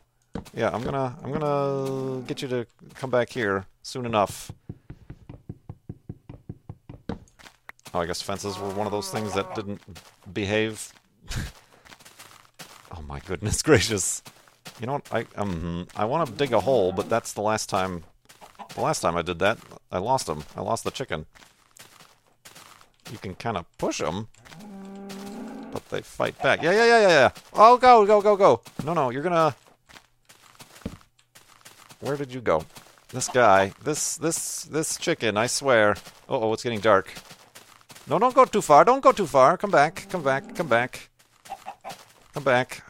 Yeah, 0.53 0.69
I'm 0.73 0.83
gonna, 0.83 1.15
I'm 1.23 1.31
gonna 1.31 2.21
get 2.21 2.41
you 2.41 2.47
to 2.47 2.65
come 2.95 3.09
back 3.09 3.29
here 3.29 3.65
soon 3.81 4.05
enough. 4.05 4.51
Oh, 7.95 7.99
I 7.99 8.05
guess 8.07 8.21
fences 8.21 8.57
were 8.57 8.69
one 8.69 8.87
of 8.87 8.91
those 8.91 9.11
things 9.11 9.33
that 9.35 9.53
didn't 9.53 9.81
behave. 10.33 10.91
oh 12.91 13.01
my 13.07 13.19
goodness 13.19 13.61
gracious. 13.63 14.23
You 14.79 14.87
know 14.87 14.93
what? 14.93 15.13
I 15.13 15.25
um 15.35 15.87
I 15.95 16.05
want 16.05 16.27
to 16.27 16.33
dig 16.35 16.53
a 16.53 16.59
hole, 16.59 16.91
but 16.91 17.09
that's 17.09 17.33
the 17.33 17.41
last 17.41 17.69
time. 17.69 18.03
The 18.75 18.81
last 18.81 19.01
time 19.01 19.15
I 19.15 19.21
did 19.21 19.39
that, 19.39 19.57
I 19.91 19.99
lost 19.99 20.27
them. 20.27 20.43
I 20.55 20.61
lost 20.61 20.83
the 20.83 20.91
chicken. 20.91 21.25
You 23.11 23.17
can 23.17 23.35
kind 23.35 23.57
of 23.57 23.65
push 23.77 23.99
them, 23.99 24.27
but 25.71 25.87
they 25.89 26.01
fight 26.01 26.41
back. 26.41 26.63
Yeah, 26.63 26.71
yeah, 26.71 26.85
yeah, 26.85 27.01
yeah, 27.01 27.09
yeah. 27.09 27.29
Oh, 27.53 27.77
go, 27.77 28.05
go, 28.05 28.21
go, 28.21 28.35
go. 28.35 28.61
No, 28.83 28.93
no, 28.93 29.09
you're 29.11 29.21
gonna. 29.21 29.55
Where 31.99 32.17
did 32.17 32.33
you 32.33 32.41
go? 32.41 32.65
This 33.09 33.29
guy, 33.29 33.73
this, 33.83 34.17
this, 34.17 34.63
this 34.63 34.97
chicken. 34.97 35.37
I 35.37 35.45
swear. 35.45 35.91
Uh 36.27 36.39
oh, 36.39 36.53
it's 36.53 36.63
getting 36.63 36.79
dark. 36.79 37.13
No, 38.07 38.17
don't 38.17 38.33
go 38.33 38.43
too 38.45 38.61
far. 38.61 38.83
Don't 38.83 39.03
go 39.03 39.11
too 39.11 39.27
far. 39.27 39.55
Come 39.55 39.71
back. 39.71 40.07
Come 40.09 40.23
back. 40.23 40.55
Come 40.55 40.67
back. 40.67 41.09
Come 42.33 42.43
back. 42.43 42.83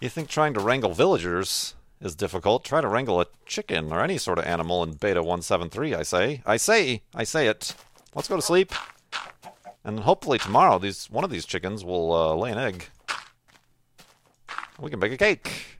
you 0.00 0.08
think 0.08 0.28
trying 0.28 0.54
to 0.54 0.60
wrangle 0.60 0.92
villagers 0.94 1.74
is 2.00 2.14
difficult? 2.14 2.64
Try 2.64 2.80
to 2.80 2.86
wrangle 2.86 3.20
a 3.20 3.26
chicken 3.46 3.92
or 3.92 4.00
any 4.00 4.16
sort 4.16 4.38
of 4.38 4.44
animal 4.44 4.84
in 4.84 4.92
Beta 4.92 5.22
173, 5.22 5.94
I 5.96 6.02
say. 6.04 6.40
I 6.46 6.56
say. 6.56 7.02
I 7.16 7.24
say 7.24 7.48
it. 7.48 7.74
Let's 8.14 8.28
go 8.28 8.36
to 8.36 8.42
sleep. 8.42 8.72
And 9.82 10.00
hopefully 10.00 10.38
tomorrow, 10.38 10.78
these 10.78 11.10
one 11.10 11.24
of 11.24 11.30
these 11.30 11.44
chickens 11.44 11.84
will 11.84 12.12
uh, 12.12 12.34
lay 12.34 12.52
an 12.52 12.58
egg. 12.58 12.86
We 14.80 14.90
can 14.90 15.00
bake 15.00 15.12
a 15.12 15.16
cake. 15.16 15.78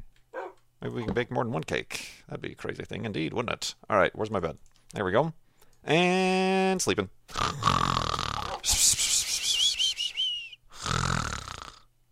Maybe 0.83 0.95
we 0.95 1.05
can 1.05 1.15
bake 1.15 1.31
more 1.31 1.45
than 1.45 1.53
one 1.53 1.65
cake. 1.65 2.25
That'd 2.29 2.43
be 2.43 2.53
a 2.53 2.55
crazy 2.57 2.85
thing 2.85 3.05
indeed, 3.05 3.33
wouldn't 3.33 3.53
it? 3.53 3.75
All 3.89 3.97
right, 3.97 4.15
where's 4.17 4.33
my 4.33 4.41
bed? 4.41 4.59
There 4.95 5.05
we 5.05 5.13
go. 5.13 5.33
And 5.85 6.83
sleeping. 6.83 7.09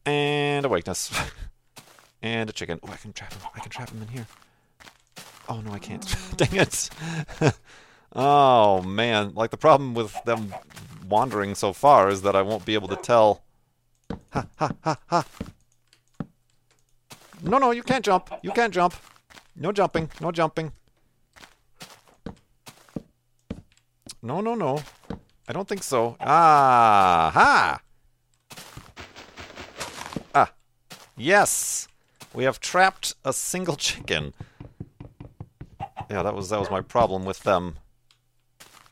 And 0.06 0.63
awakeness. 0.74 1.12
and 2.22 2.50
a 2.50 2.52
chicken. 2.52 2.80
Oh, 2.82 2.90
I 2.90 2.96
can 2.96 3.12
trap 3.12 3.32
him. 3.32 3.42
I 3.54 3.60
can 3.60 3.70
trap 3.70 3.90
him 3.90 4.02
in 4.02 4.08
here. 4.08 4.26
Oh, 5.48 5.60
no, 5.60 5.70
I 5.72 5.78
can't. 5.78 6.04
Dang 6.36 6.56
it. 6.56 6.90
oh, 8.12 8.82
man. 8.82 9.34
Like, 9.34 9.50
the 9.50 9.56
problem 9.56 9.94
with 9.94 10.16
them 10.24 10.52
wandering 11.08 11.54
so 11.54 11.72
far 11.72 12.08
is 12.08 12.22
that 12.22 12.34
I 12.34 12.42
won't 12.42 12.64
be 12.64 12.74
able 12.74 12.88
to 12.88 12.96
tell. 12.96 13.42
Ha, 14.32 14.46
ha, 14.58 14.70
ha, 14.82 14.98
ha. 15.06 15.24
No, 17.42 17.58
no, 17.58 17.70
you 17.70 17.82
can't 17.82 18.04
jump. 18.04 18.30
You 18.42 18.50
can't 18.50 18.74
jump. 18.74 18.94
No 19.54 19.70
jumping. 19.70 20.10
No 20.20 20.32
jumping. 20.32 20.72
No, 24.22 24.40
no, 24.40 24.54
no. 24.54 24.82
I 25.46 25.52
don't 25.52 25.68
think 25.68 25.82
so. 25.84 26.16
Ah, 26.18 27.30
ha! 27.32 27.80
Ah, 30.34 30.52
yes. 31.16 31.88
We 32.32 32.44
have 32.44 32.60
trapped 32.60 33.14
a 33.24 33.32
single 33.32 33.76
chicken. 33.76 34.34
Yeah, 36.10 36.22
that 36.22 36.34
was 36.34 36.50
that 36.50 36.60
was 36.60 36.70
my 36.70 36.80
problem 36.80 37.24
with 37.24 37.42
them. 37.44 37.76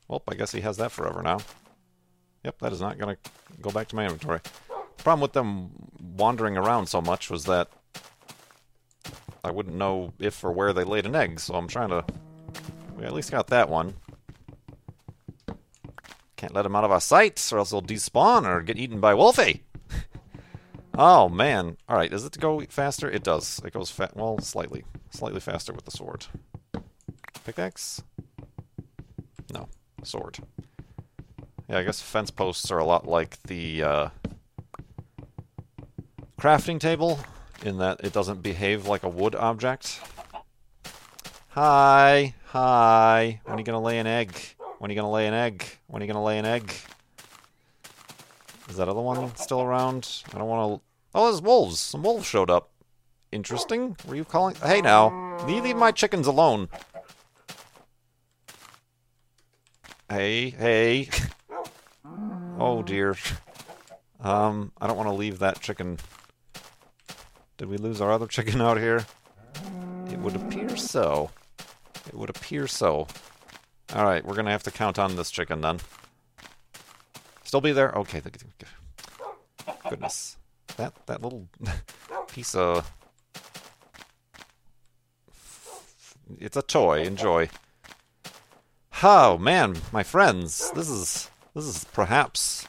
Well, 0.09 0.23
I 0.29 0.35
guess 0.35 0.53
he 0.53 0.61
has 0.61 0.77
that 0.77 0.93
forever 0.93 1.23
now. 1.23 1.39
Yep, 2.45 2.59
that 2.61 2.73
is 2.73 2.81
not 2.81 2.99
to 2.99 3.17
go 3.61 3.71
back 3.71 3.89
to 3.89 3.97
my 3.97 4.05
inventory. 4.05 4.41
The 4.97 5.03
problem 5.03 5.21
with 5.21 5.33
them 5.33 5.71
wandering 6.17 6.57
around 6.57 6.87
so 6.87 7.01
much 7.01 7.31
was 7.31 7.45
that 7.45 7.69
I 9.45 9.51
wouldn't 9.51 9.77
know 9.77 10.13
if 10.19 10.43
or 10.45 10.53
where 10.53 10.73
they 10.73 10.85
laid 10.85 11.07
an 11.07 11.17
egg, 11.17 11.41
so 11.41 11.55
I'm 11.55 11.69
trying 11.69 11.89
to... 11.89 12.05
We 12.97 13.05
at 13.05 13.13
least 13.13 13.31
got 13.31 13.49
that 13.49 13.69
one. 13.69 13.95
Can't 16.37 16.55
let 16.55 16.67
him 16.67 16.77
out 16.77 16.85
of 16.85 16.93
our 16.93 17.01
sights, 17.01 17.53
or 17.53 17.59
else 17.59 17.71
he'll 17.71 17.83
despawn 17.83 18.45
or 18.45 18.63
get 18.63 18.79
eaten 18.79 19.01
by 19.01 19.15
Wolfie. 19.15 19.63
Oh, 20.95 21.29
man. 21.29 21.77
Alright, 21.89 22.11
does 22.11 22.25
it 22.25 22.39
go 22.39 22.61
faster? 22.69 23.11
It 23.11 23.23
does. 23.23 23.61
It 23.65 23.73
goes, 23.73 23.97
well, 24.15 24.39
slightly. 24.39 24.85
Slightly 25.11 25.41
faster 25.41 25.73
with 25.73 25.85
the 25.85 25.91
sword. 25.91 26.27
Pickaxe? 27.45 28.03
No. 29.53 29.69
Sword. 30.05 30.39
Yeah, 31.69 31.79
I 31.79 31.85
guess 31.85 32.01
fence 32.01 32.31
posts 32.31 32.71
are 32.71 32.79
a 32.79 32.85
lot 32.85 33.07
like 33.07 33.43
the, 33.45 33.83
uh, 33.83 34.09
crafting 36.39 36.81
table 36.81 37.21
in 37.65 37.79
that 37.79 38.01
it 38.03 38.13
doesn't 38.13 38.43
behave 38.43 38.87
like 38.89 39.05
a 39.05 39.09
wood 39.09 39.37
object. 39.37 40.01
Hi, 41.51 42.35
hi. 42.47 43.41
When 43.45 43.55
are 43.55 43.59
you 43.59 43.65
gonna 43.65 43.81
lay 43.81 43.99
an 43.99 44.07
egg? 44.07 44.35
When 44.79 44.91
are 44.91 44.93
you 44.93 44.99
gonna 44.99 45.13
lay 45.13 45.29
an 45.29 45.35
egg? 45.35 45.65
When 45.87 46.03
are 46.03 46.05
you 46.05 46.13
gonna 46.13 46.25
lay 46.25 46.39
an 46.39 46.45
egg? 46.45 46.73
Is 48.73 48.79
that 48.79 48.89
other 48.89 49.01
one 49.01 49.37
still 49.37 49.63
around? 49.63 50.23
I 50.35 50.39
don't 50.39 50.49
want 50.49 50.81
to. 50.81 50.85
Oh, 51.15 51.31
there's 51.31 51.41
wolves. 51.41 51.79
Some 51.79 52.03
wolves 52.03 52.27
showed 52.27 52.51
up. 52.51 52.71
Interesting. 53.31 53.97
Were 54.07 54.17
you 54.17 54.25
calling? 54.25 54.57
Hey, 54.57 54.81
now, 54.81 55.39
leave, 55.47 55.63
leave 55.63 55.77
my 55.77 55.93
chickens 55.93 56.27
alone. 56.27 56.69
Hey, 60.09 60.51
hey. 60.51 61.09
oh 62.59 62.83
dear. 62.83 63.17
Um, 64.21 64.73
I 64.81 64.87
don't 64.87 64.97
want 64.97 65.09
to 65.09 65.15
leave 65.15 65.39
that 65.39 65.61
chicken 65.61 65.99
did 67.63 67.69
we 67.69 67.77
lose 67.77 68.01
our 68.01 68.11
other 68.11 68.27
chicken 68.27 68.61
out 68.61 68.77
here? 68.77 69.07
It 70.11 70.19
would 70.19 70.35
appear 70.35 70.77
so. 70.77 71.31
It 72.09 72.15
would 72.15 72.29
appear 72.29 72.67
so. 72.67 73.07
Alright, 73.95 74.25
we're 74.25 74.35
gonna 74.35 74.51
have 74.51 74.65
to 74.65 74.73
count 74.73 74.99
on 74.99 75.15
this 75.15 75.31
chicken 75.31 75.61
then. 75.61 75.79
Still 77.53 77.61
be 77.61 77.73
there? 77.73 77.93
Okay. 77.93 78.23
Goodness. 79.91 80.39
That 80.79 80.95
that 81.05 81.21
little 81.21 81.51
piece 82.29 82.55
of... 82.55 82.91
It's 86.41 86.57
a 86.57 86.63
toy. 86.63 87.03
Enjoy. 87.03 87.51
Oh, 89.03 89.37
man, 89.37 89.77
my 89.93 90.03
friends. 90.03 90.71
This 90.71 90.89
is... 90.89 91.31
This 91.55 91.67
is 91.67 91.85
perhaps 91.93 92.67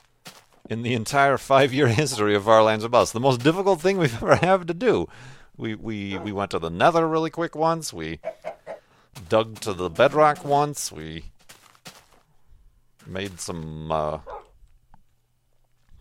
in 0.70 0.82
the 0.82 0.96
entire 0.96 1.38
five-year 1.38 1.88
history 2.02 2.36
of 2.36 2.44
Far 2.44 2.62
Lands 2.62 2.84
or 2.84 2.90
Bust. 2.90 3.14
The 3.14 3.22
most 3.22 3.42
difficult 3.42 3.80
thing 3.80 3.98
we've 3.98 4.14
ever 4.22 4.36
had 4.36 4.68
to 4.68 4.74
do. 4.74 5.08
We 5.56 5.76
we 5.76 6.18
we 6.18 6.34
went 6.34 6.52
to 6.52 6.60
the 6.60 6.70
Nether 6.70 7.08
really 7.08 7.30
quick 7.30 7.56
once. 7.56 7.94
We 7.94 8.20
dug 9.30 9.62
to 9.62 9.72
the 9.72 9.90
bedrock 9.90 10.44
once. 10.44 10.92
We 10.92 11.32
made 13.08 13.40
some 13.40 13.90
uh, 13.90 14.20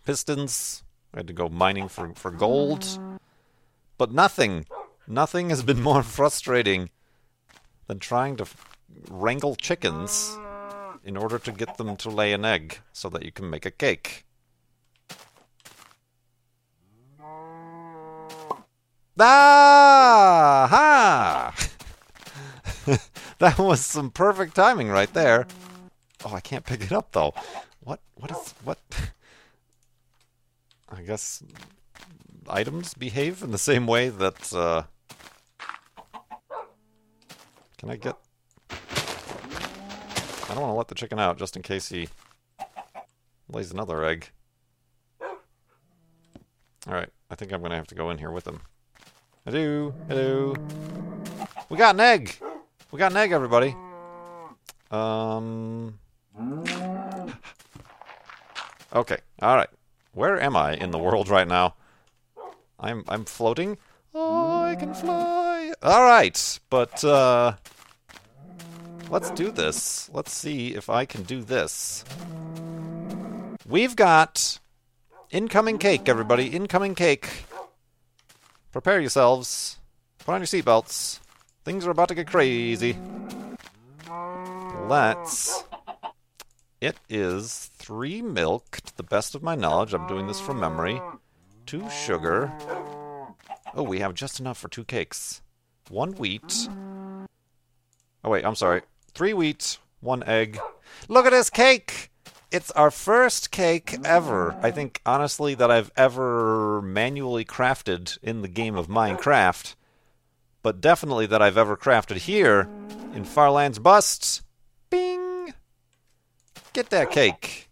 pistons. 0.03 0.83
We 1.13 1.19
had 1.19 1.27
to 1.27 1.33
go 1.33 1.49
mining 1.49 1.87
for 1.87 2.13
for 2.15 2.31
gold. 2.31 2.99
But 3.97 4.11
nothing, 4.11 4.65
nothing 5.07 5.49
has 5.49 5.63
been 5.63 5.81
more 5.81 6.03
frustrating 6.17 6.89
than 7.87 7.99
trying 7.99 8.37
to 8.37 8.45
wrangle 9.09 9.55
chickens 9.55 10.37
in 11.03 11.17
order 11.17 11.37
to 11.39 11.51
get 11.51 11.77
them 11.77 11.95
to 11.97 12.09
lay 12.09 12.33
an 12.33 12.45
egg 12.45 12.79
so 12.91 13.09
that 13.09 13.23
you 13.23 13.31
can 13.31 13.49
make 13.49 13.65
a 13.65 13.71
cake. 13.71 14.25
Ah! 19.19 20.67
Ha! 20.69 21.55
that 23.37 23.59
was 23.59 23.85
some 23.85 24.09
perfect 24.09 24.55
timing 24.55 24.89
right 24.89 25.13
there. 25.13 25.45
Oh, 26.25 26.33
I 26.33 26.39
can't 26.39 26.65
pick 26.65 26.81
it 26.81 26.91
up 26.91 27.11
though. 27.11 27.33
What? 27.81 27.99
What 28.15 28.31
is 28.31 28.53
what? 28.63 28.79
I 30.95 31.01
guess 31.01 31.43
items 32.47 32.93
behave 32.93 33.41
in 33.41 33.51
the 33.51 33.57
same 33.57 33.87
way 33.87 34.09
that. 34.09 34.53
Uh... 34.53 34.83
Can 37.77 37.89
I 37.89 37.95
get? 37.95 38.15
I 38.69 40.53
don't 40.55 40.61
want 40.61 40.73
to 40.73 40.77
let 40.77 40.87
the 40.87 40.95
chicken 40.95 41.19
out 41.19 41.37
just 41.37 41.55
in 41.55 41.61
case 41.63 41.89
he 41.89 42.07
lays 43.51 43.71
another 43.71 44.03
egg. 44.05 44.29
All 46.85 46.93
right, 46.93 47.09
I 47.29 47.35
think 47.35 47.51
I'm 47.51 47.61
gonna 47.61 47.75
have 47.75 47.87
to 47.87 47.95
go 47.95 48.09
in 48.09 48.17
here 48.17 48.31
with 48.31 48.45
him. 48.45 48.59
Hello, 49.45 49.93
hello. 50.07 50.53
We 51.69 51.77
got 51.77 51.95
an 51.95 52.01
egg. 52.01 52.35
We 52.91 52.99
got 52.99 53.11
an 53.11 53.17
egg, 53.17 53.31
everybody. 53.31 53.75
Um. 54.91 55.97
Okay. 58.95 59.17
All 59.41 59.55
right. 59.55 59.69
Where 60.13 60.39
am 60.39 60.55
I 60.55 60.75
in 60.75 60.91
the 60.91 60.99
world 60.99 61.27
right 61.29 61.47
now? 61.47 61.75
I'm 62.79 63.03
I'm 63.07 63.25
floating. 63.25 63.77
Oh, 64.13 64.63
I 64.63 64.75
can 64.75 64.93
fly. 64.93 65.73
All 65.81 66.03
right, 66.03 66.59
but 66.69 67.03
uh, 67.03 67.53
let's 69.09 69.31
do 69.31 69.49
this. 69.49 70.09
Let's 70.13 70.31
see 70.31 70.75
if 70.75 70.89
I 70.89 71.05
can 71.05 71.23
do 71.23 71.41
this. 71.41 72.05
We've 73.67 73.95
got 73.95 74.59
incoming 75.31 75.79
cake, 75.79 76.07
everybody. 76.07 76.47
Incoming 76.47 76.93
cake. 76.93 77.45
Prepare 78.71 78.99
yourselves. 79.01 79.77
Put 80.19 80.33
on 80.33 80.41
your 80.41 80.47
seatbelts. 80.47 81.19
Things 81.65 81.87
are 81.87 81.91
about 81.91 82.09
to 82.09 82.15
get 82.15 82.27
crazy. 82.27 82.97
Let's. 84.87 85.63
It 86.83 86.97
is 87.07 87.71
three 87.77 88.21
milk, 88.21 88.81
to 88.83 88.97
the 88.97 89.03
best 89.03 89.35
of 89.35 89.41
my 89.41 89.55
knowledge. 89.55 89.93
I'm 89.93 90.05
doing 90.05 90.27
this 90.27 90.41
from 90.41 90.59
memory. 90.59 90.99
Two 91.65 91.89
sugar. 91.89 92.51
Oh, 93.73 93.83
we 93.83 93.99
have 93.99 94.13
just 94.13 94.41
enough 94.41 94.57
for 94.57 94.67
two 94.67 94.83
cakes. 94.83 95.41
One 95.87 96.11
wheat. 96.11 96.67
Oh, 98.21 98.29
wait, 98.29 98.43
I'm 98.43 98.55
sorry. 98.55 98.81
Three 99.13 99.33
wheat, 99.33 99.77
one 100.01 100.23
egg. 100.23 100.59
Look 101.07 101.25
at 101.25 101.29
this 101.29 101.49
cake! 101.49 102.11
it's 102.51 102.69
our 102.71 102.91
first 102.91 103.49
cake 103.49 103.95
ever, 104.03 104.53
I 104.61 104.69
think, 104.69 104.99
honestly, 105.05 105.55
that 105.55 105.71
I've 105.71 105.91
ever 105.95 106.81
manually 106.81 107.45
crafted 107.45 108.17
in 108.21 108.41
the 108.41 108.49
game 108.49 108.75
of 108.75 108.87
Minecraft. 108.87 109.75
But 110.61 110.81
definitely 110.81 111.27
that 111.27 111.41
I've 111.41 111.57
ever 111.57 111.77
crafted 111.77 112.17
here 112.17 112.67
in 113.15 113.23
Farland's 113.23 113.79
bust. 113.79 114.42
Get 116.73 116.89
that 116.89 117.11
cake. 117.11 117.69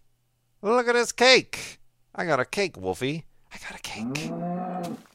Look 0.62 0.88
at 0.88 0.94
this 0.94 1.12
cake. 1.12 1.80
I 2.14 2.26
got 2.26 2.40
a 2.40 2.46
cake, 2.46 2.78
Wolfie. 2.78 3.26
I 3.52 3.58
got 3.58 3.78
a 3.78 3.82
cake. 3.82 4.32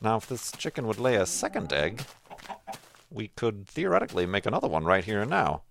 Now, 0.01 0.17
if 0.17 0.27
this 0.27 0.51
chicken 0.53 0.87
would 0.89 0.99
lay 0.99 1.15
a 1.15 1.25
second 1.25 1.73
egg, 1.73 2.03
we 3.11 3.29
could 3.29 3.67
theoretically 3.69 4.27
make 4.27 4.45
another 4.45 4.69
one 4.69 4.85
right 4.85 5.05
here 5.05 5.21
and 5.21 5.31
now. 5.31 5.63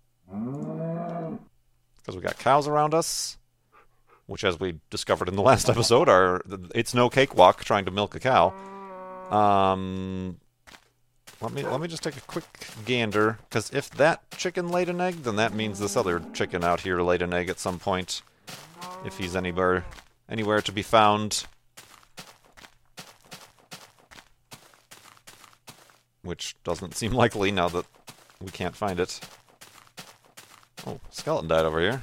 Because 1.98 2.16
we 2.16 2.22
got 2.22 2.40
cows 2.40 2.68
around 2.68 2.94
us, 2.94 3.38
which, 4.28 4.44
as 4.44 4.60
we 4.60 4.80
discovered 4.90 5.28
in 5.28 5.36
the 5.36 5.42
last 5.42 5.70
episode, 5.74 6.08
are 6.08 6.42
it's 6.74 6.94
no 6.94 7.10
cakewalk 7.10 7.64
trying 7.64 7.86
to 7.86 7.92
milk 7.92 8.16
a 8.16 8.20
cow. 8.20 8.54
Um, 9.30 10.38
let 11.46 11.54
me 11.54 11.64
let 11.64 11.80
me 11.80 11.88
just 11.88 12.02
take 12.02 12.18
a 12.18 12.22
quick 12.22 12.44
gander, 12.86 13.38
because 13.48 13.70
if 13.72 13.92
that 13.92 14.32
chicken 14.32 14.70
laid 14.70 14.90
an 14.90 15.00
egg, 15.00 15.22
then 15.22 15.36
that 15.36 15.54
means 15.54 15.78
this 15.78 15.96
other 15.96 16.24
chicken 16.34 16.64
out 16.64 16.82
here 16.82 17.00
laid 17.02 17.22
an 17.22 17.34
egg 17.34 17.50
at 17.50 17.60
some 17.60 17.78
point, 17.78 18.24
if 19.06 19.20
he's 19.20 19.36
anywhere 19.36 19.86
anywhere 20.28 20.60
to 20.62 20.72
be 20.72 20.82
found. 20.82 21.46
Which 26.24 26.56
doesn't 26.64 26.96
seem 26.96 27.12
likely 27.12 27.52
now 27.52 27.70
that 27.70 27.86
we 28.42 28.50
can't 28.50 28.76
find 28.76 29.00
it. 29.00 29.20
Oh, 30.88 31.00
skeleton 31.12 31.48
died 31.48 31.66
over 31.66 31.80
here. 31.80 32.02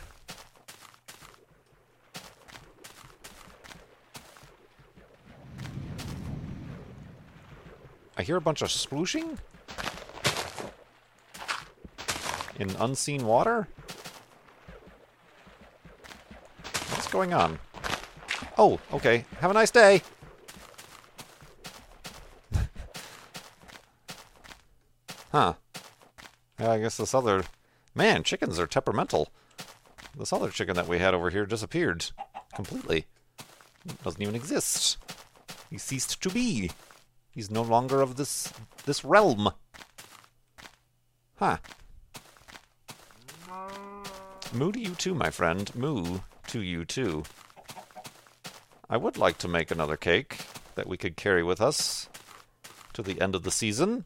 I 8.16 8.22
hear 8.22 8.36
a 8.36 8.40
bunch 8.40 8.62
of 8.62 8.68
splooshing? 8.68 9.38
In 12.58 12.70
unseen 12.78 13.26
water? 13.26 13.68
What's 16.90 17.08
going 17.08 17.32
on? 17.32 17.58
Oh, 18.58 18.78
okay. 18.92 19.24
Have 19.40 19.50
a 19.50 19.54
nice 19.54 19.70
day. 19.70 20.02
huh. 25.32 25.54
Yeah, 26.60 26.70
I 26.70 26.78
guess 26.78 26.98
this 26.98 27.14
other... 27.14 27.44
Man, 27.94 28.22
chickens 28.22 28.58
are 28.58 28.66
temperamental. 28.66 29.30
This 30.16 30.32
other 30.32 30.50
chicken 30.50 30.76
that 30.76 30.88
we 30.88 30.98
had 30.98 31.14
over 31.14 31.30
here 31.30 31.46
disappeared. 31.46 32.10
Completely. 32.54 33.06
Doesn't 34.04 34.22
even 34.22 34.34
exist. 34.34 34.98
He 35.70 35.78
ceased 35.78 36.22
to 36.22 36.28
be. 36.30 36.70
He's 37.32 37.50
no 37.50 37.62
longer 37.62 38.00
of 38.02 38.16
this 38.16 38.52
this 38.84 39.04
realm. 39.04 39.50
Huh. 41.36 41.56
Moo 44.52 44.70
to 44.70 44.78
you 44.78 44.94
too, 44.94 45.14
my 45.14 45.30
friend. 45.30 45.74
Moo 45.74 46.20
to 46.48 46.60
you 46.60 46.84
too. 46.84 47.24
I 48.88 48.98
would 48.98 49.16
like 49.16 49.38
to 49.38 49.48
make 49.48 49.70
another 49.70 49.96
cake 49.96 50.36
that 50.74 50.86
we 50.86 50.98
could 50.98 51.16
carry 51.16 51.42
with 51.42 51.60
us 51.60 52.10
to 52.92 53.02
the 53.02 53.20
end 53.20 53.34
of 53.34 53.42
the 53.42 53.50
season. 53.50 54.04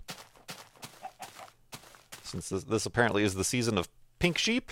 Since 2.23 2.49
this, 2.49 2.65
this 2.65 2.87
apparently 2.87 3.25
is 3.25 3.35
the 3.35 3.45
season 3.45 3.79
of 3.79 3.89
pink 4.21 4.39
sheep 4.39 4.71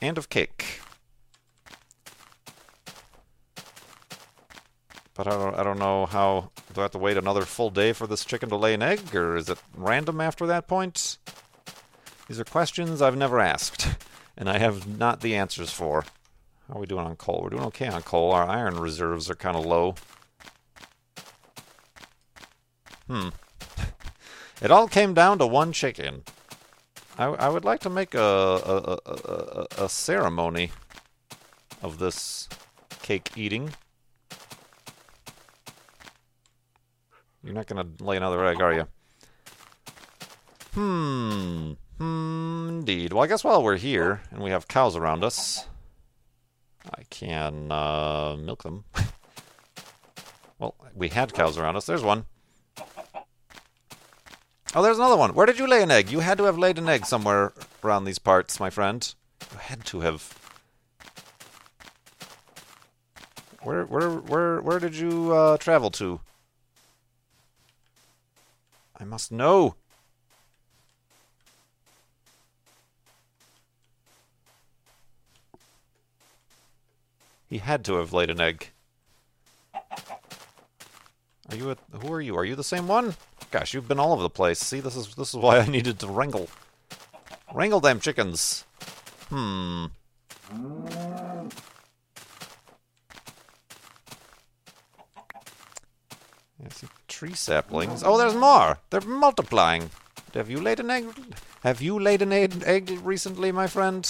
and 0.00 0.16
of 0.16 0.28
cake. 0.28 0.80
But 5.14 5.26
I 5.26 5.30
don't, 5.30 5.54
I 5.54 5.62
don't 5.62 5.78
know 5.78 6.06
how. 6.06 6.50
Do 6.74 6.80
I 6.80 6.84
have 6.84 6.90
to 6.90 6.98
wait 6.98 7.16
another 7.16 7.42
full 7.42 7.70
day 7.70 7.92
for 7.92 8.08
this 8.08 8.24
chicken 8.24 8.48
to 8.48 8.56
lay 8.56 8.74
an 8.74 8.82
egg, 8.82 9.14
or 9.14 9.36
is 9.36 9.48
it 9.48 9.58
random 9.76 10.20
after 10.20 10.44
that 10.48 10.66
point? 10.66 11.18
These 12.26 12.40
are 12.40 12.44
questions 12.44 13.00
I've 13.00 13.16
never 13.16 13.38
asked, 13.38 13.86
and 14.36 14.50
I 14.50 14.58
have 14.58 14.88
not 14.98 15.20
the 15.20 15.36
answers 15.36 15.70
for. 15.70 16.04
How 16.66 16.74
are 16.74 16.80
we 16.80 16.86
doing 16.86 17.06
on 17.06 17.14
coal? 17.14 17.42
We're 17.44 17.50
doing 17.50 17.62
okay 17.64 17.86
on 17.86 18.02
coal. 18.02 18.32
Our 18.32 18.48
iron 18.48 18.80
reserves 18.80 19.30
are 19.30 19.36
kind 19.36 19.56
of 19.56 19.64
low. 19.64 19.94
Hmm. 23.06 23.28
it 24.60 24.72
all 24.72 24.88
came 24.88 25.14
down 25.14 25.38
to 25.38 25.46
one 25.46 25.72
chicken. 25.72 26.24
I, 27.16 27.26
I 27.26 27.48
would 27.50 27.64
like 27.64 27.80
to 27.80 27.90
make 27.90 28.14
a 28.14 28.18
a, 28.18 28.98
a, 29.06 29.66
a, 29.78 29.84
a 29.84 29.88
ceremony 29.88 30.72
of 31.82 31.98
this 31.98 32.48
cake 33.02 33.30
eating. 33.36 33.74
You're 37.44 37.54
not 37.54 37.66
going 37.66 37.96
to 37.96 38.04
lay 38.04 38.16
another 38.16 38.44
egg, 38.46 38.60
are 38.60 38.72
you? 38.72 38.86
Hmm. 40.72 41.72
Hmm, 41.98 42.66
indeed. 42.68 43.12
Well, 43.12 43.22
I 43.22 43.26
guess 43.26 43.44
while 43.44 43.62
we're 43.62 43.76
here 43.76 44.22
and 44.30 44.42
we 44.42 44.50
have 44.50 44.66
cows 44.66 44.96
around 44.96 45.22
us, 45.22 45.66
I 46.92 47.02
can 47.10 47.70
uh, 47.70 48.36
milk 48.38 48.62
them. 48.62 48.84
well, 50.58 50.74
we 50.94 51.10
had 51.10 51.32
cows 51.34 51.56
around 51.58 51.76
us. 51.76 51.86
There's 51.86 52.02
one. 52.02 52.24
Oh, 54.74 54.82
there's 54.82 54.98
another 54.98 55.16
one. 55.16 55.34
Where 55.34 55.46
did 55.46 55.58
you 55.58 55.68
lay 55.68 55.82
an 55.82 55.92
egg? 55.92 56.10
You 56.10 56.18
had 56.20 56.38
to 56.38 56.44
have 56.44 56.58
laid 56.58 56.78
an 56.78 56.88
egg 56.88 57.06
somewhere 57.06 57.52
around 57.84 58.04
these 58.04 58.18
parts, 58.18 58.58
my 58.58 58.70
friend. 58.70 59.14
You 59.52 59.58
had 59.58 59.84
to 59.86 60.00
have. 60.00 60.36
Where, 63.62 63.84
where, 63.84 64.10
where, 64.10 64.60
where 64.60 64.80
did 64.80 64.96
you 64.96 65.32
uh, 65.32 65.58
travel 65.58 65.90
to? 65.92 66.20
I 68.98 69.04
must 69.04 69.32
know. 69.32 69.74
He 77.48 77.58
had 77.58 77.84
to 77.84 77.94
have 77.96 78.12
laid 78.12 78.30
an 78.30 78.40
egg. 78.40 78.70
Are 81.50 81.56
you 81.56 81.70
a, 81.70 81.76
who 81.98 82.12
are 82.12 82.20
you? 82.20 82.36
Are 82.36 82.44
you 82.44 82.56
the 82.56 82.64
same 82.64 82.88
one? 82.88 83.14
Gosh, 83.50 83.74
you've 83.74 83.86
been 83.86 84.00
all 84.00 84.12
over 84.12 84.22
the 84.22 84.30
place. 84.30 84.58
See, 84.58 84.80
this 84.80 84.96
is 84.96 85.14
this 85.14 85.28
is 85.28 85.36
why 85.36 85.58
I 85.58 85.66
needed 85.66 85.98
to 86.00 86.08
wrangle. 86.08 86.48
Wrangle 87.54 87.80
them 87.80 88.00
chickens. 88.00 88.64
Hmm. 89.28 89.86
See 96.70 96.88
tree 97.14 97.34
saplings. 97.34 98.02
Oh, 98.04 98.18
there's 98.18 98.34
more. 98.34 98.78
They're 98.90 99.00
multiplying. 99.00 99.90
Have 100.34 100.50
you 100.50 100.60
laid 100.60 100.80
an 100.80 100.90
egg? 100.90 101.06
Have 101.62 101.80
you 101.80 101.96
laid 101.98 102.22
an 102.22 102.32
egg 102.32 102.90
recently, 103.04 103.52
my 103.52 103.68
friend? 103.68 104.02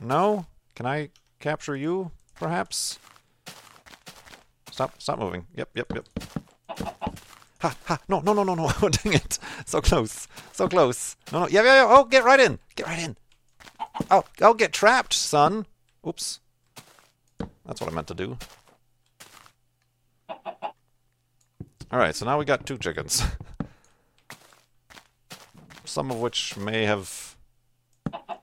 No? 0.00 0.44
Can 0.74 0.84
I 0.84 1.08
capture 1.40 1.74
you, 1.74 2.10
perhaps? 2.34 2.98
Stop, 4.70 5.00
stop 5.00 5.18
moving. 5.18 5.46
Yep, 5.56 5.70
yep, 5.74 5.92
yep. 5.94 6.06
Ha, 7.60 7.76
ha, 7.86 7.98
no, 8.06 8.20
no, 8.20 8.34
no, 8.34 8.44
no, 8.44 8.54
no. 8.54 8.70
Oh, 8.82 8.90
dang 8.90 9.14
it. 9.14 9.38
So 9.64 9.80
close. 9.80 10.28
So 10.52 10.68
close. 10.68 11.16
No, 11.32 11.40
no. 11.40 11.48
Yeah, 11.48 11.62
yeah, 11.62 11.74
yeah. 11.76 11.86
Oh, 11.88 12.04
get 12.04 12.24
right 12.24 12.40
in. 12.40 12.58
Get 12.74 12.86
right 12.86 12.98
in. 12.98 13.16
Oh, 14.10 14.24
I'll 14.42 14.52
get 14.52 14.74
trapped, 14.74 15.14
son. 15.14 15.64
Oops. 16.06 16.40
That's 17.64 17.80
what 17.80 17.90
I 17.90 17.94
meant 17.94 18.08
to 18.08 18.14
do. 18.14 18.36
Alright, 21.94 22.16
so 22.16 22.26
now 22.26 22.36
we 22.40 22.44
got 22.44 22.66
two 22.66 22.76
chickens. 22.76 23.22
Some 25.84 26.10
of 26.10 26.18
which 26.18 26.56
may 26.56 26.86
have 26.86 27.36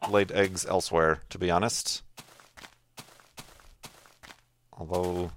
laid 0.10 0.32
eggs 0.32 0.66
elsewhere, 0.66 1.24
to 1.32 1.38
be 1.38 1.52
honest. 1.52 2.02
Although, 4.72 5.32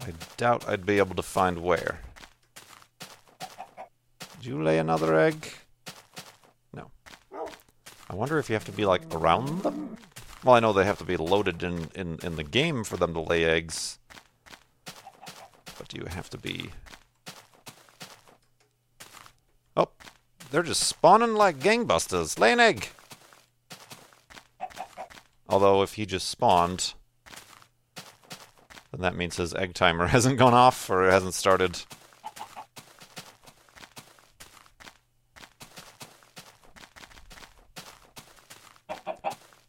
I 0.00 0.12
doubt 0.36 0.68
I'd 0.68 0.86
be 0.86 0.98
able 0.98 1.16
to 1.16 1.24
find 1.24 1.58
where. 1.58 1.98
Did 4.20 4.46
you 4.46 4.62
lay 4.62 4.78
another 4.78 5.18
egg? 5.18 5.48
No. 6.72 6.88
I 8.08 8.14
wonder 8.14 8.38
if 8.38 8.48
you 8.48 8.54
have 8.54 8.64
to 8.66 8.72
be, 8.72 8.86
like, 8.86 9.12
around 9.12 9.64
them? 9.64 9.96
Well, 10.44 10.54
I 10.54 10.60
know 10.60 10.72
they 10.72 10.84
have 10.84 10.98
to 10.98 11.04
be 11.04 11.16
loaded 11.16 11.64
in, 11.64 11.88
in, 11.96 12.20
in 12.22 12.36
the 12.36 12.44
game 12.44 12.84
for 12.84 12.96
them 12.96 13.12
to 13.14 13.20
lay 13.20 13.44
eggs. 13.44 13.98
Do 15.94 16.00
you 16.00 16.06
have 16.06 16.28
to 16.30 16.38
be... 16.38 16.70
Oh, 19.76 19.90
they're 20.50 20.64
just 20.64 20.82
spawning 20.82 21.34
like 21.34 21.60
gangbusters. 21.60 22.36
Lay 22.36 22.52
an 22.52 22.58
egg! 22.58 22.88
Although, 25.48 25.82
if 25.82 25.94
he 25.94 26.04
just 26.04 26.28
spawned, 26.28 26.94
then 28.90 29.02
that 29.02 29.14
means 29.14 29.36
his 29.36 29.54
egg 29.54 29.74
timer 29.74 30.06
hasn't 30.08 30.36
gone 30.36 30.52
off 30.52 30.90
or 30.90 31.06
it 31.06 31.12
hasn't 31.12 31.34
started. 31.34 31.80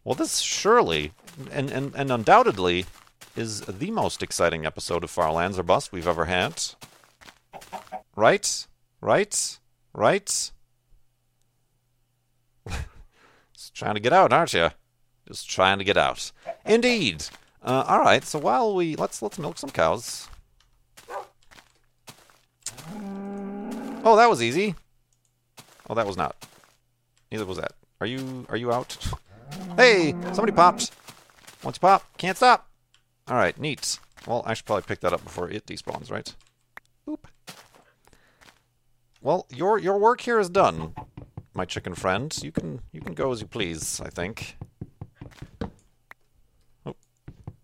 Well, 0.03 0.15
this 0.15 0.39
surely, 0.39 1.11
and, 1.51 1.69
and, 1.69 1.93
and 1.95 2.11
undoubtedly, 2.11 2.87
is 3.35 3.61
the 3.61 3.91
most 3.91 4.23
exciting 4.23 4.65
episode 4.65 5.03
of 5.03 5.09
Farlands 5.09 5.59
or 5.59 5.63
Bust 5.63 5.91
we've 5.91 6.07
ever 6.07 6.25
had. 6.25 6.63
Right? 8.15 8.67
Right? 9.01 9.59
Right? 9.93 10.51
Just 13.53 13.73
trying 13.73 13.95
to 13.95 13.99
get 13.99 14.13
out, 14.13 14.31
aren't 14.31 14.53
you? 14.53 14.69
Just 15.27 15.49
trying 15.49 15.79
to 15.79 15.83
get 15.83 15.97
out. 15.97 16.31
Indeed. 16.65 17.25
Uh, 17.63 17.83
all 17.87 17.99
right. 17.99 18.23
So 18.23 18.39
while 18.39 18.75
we 18.75 18.95
let's 18.95 19.21
let's 19.21 19.39
milk 19.39 19.57
some 19.57 19.71
cows. 19.71 20.27
Oh, 24.03 24.15
that 24.15 24.29
was 24.29 24.43
easy. 24.43 24.75
Oh, 25.89 25.95
that 25.95 26.05
was 26.05 26.15
not. 26.15 26.35
Neither 27.31 27.45
was 27.45 27.57
that. 27.57 27.73
Are 27.99 28.07
you 28.07 28.45
are 28.49 28.57
you 28.57 28.71
out? 28.71 28.95
hey, 29.77 30.11
somebody 30.33 30.51
popped. 30.51 30.91
Once 31.63 31.77
you 31.77 31.81
pop, 31.81 32.05
can't 32.17 32.37
stop. 32.37 32.69
All 33.27 33.37
right, 33.37 33.59
neat. 33.59 33.99
Well, 34.27 34.43
I 34.45 34.53
should 34.53 34.65
probably 34.65 34.83
pick 34.83 34.99
that 34.99 35.13
up 35.13 35.23
before 35.23 35.49
it 35.49 35.65
despawns, 35.65 36.11
right? 36.11 36.33
Oop. 37.09 37.27
Well, 39.21 39.47
your 39.49 39.79
your 39.79 39.97
work 39.97 40.21
here 40.21 40.39
is 40.39 40.49
done, 40.49 40.93
my 41.55 41.65
chicken 41.65 41.95
friend. 41.95 42.37
You 42.43 42.51
can 42.51 42.81
you 42.91 43.01
can 43.01 43.13
go 43.13 43.31
as 43.31 43.41
you 43.41 43.47
please. 43.47 43.99
I 43.99 44.09
think. 44.09 44.57
Oh, 46.85 46.95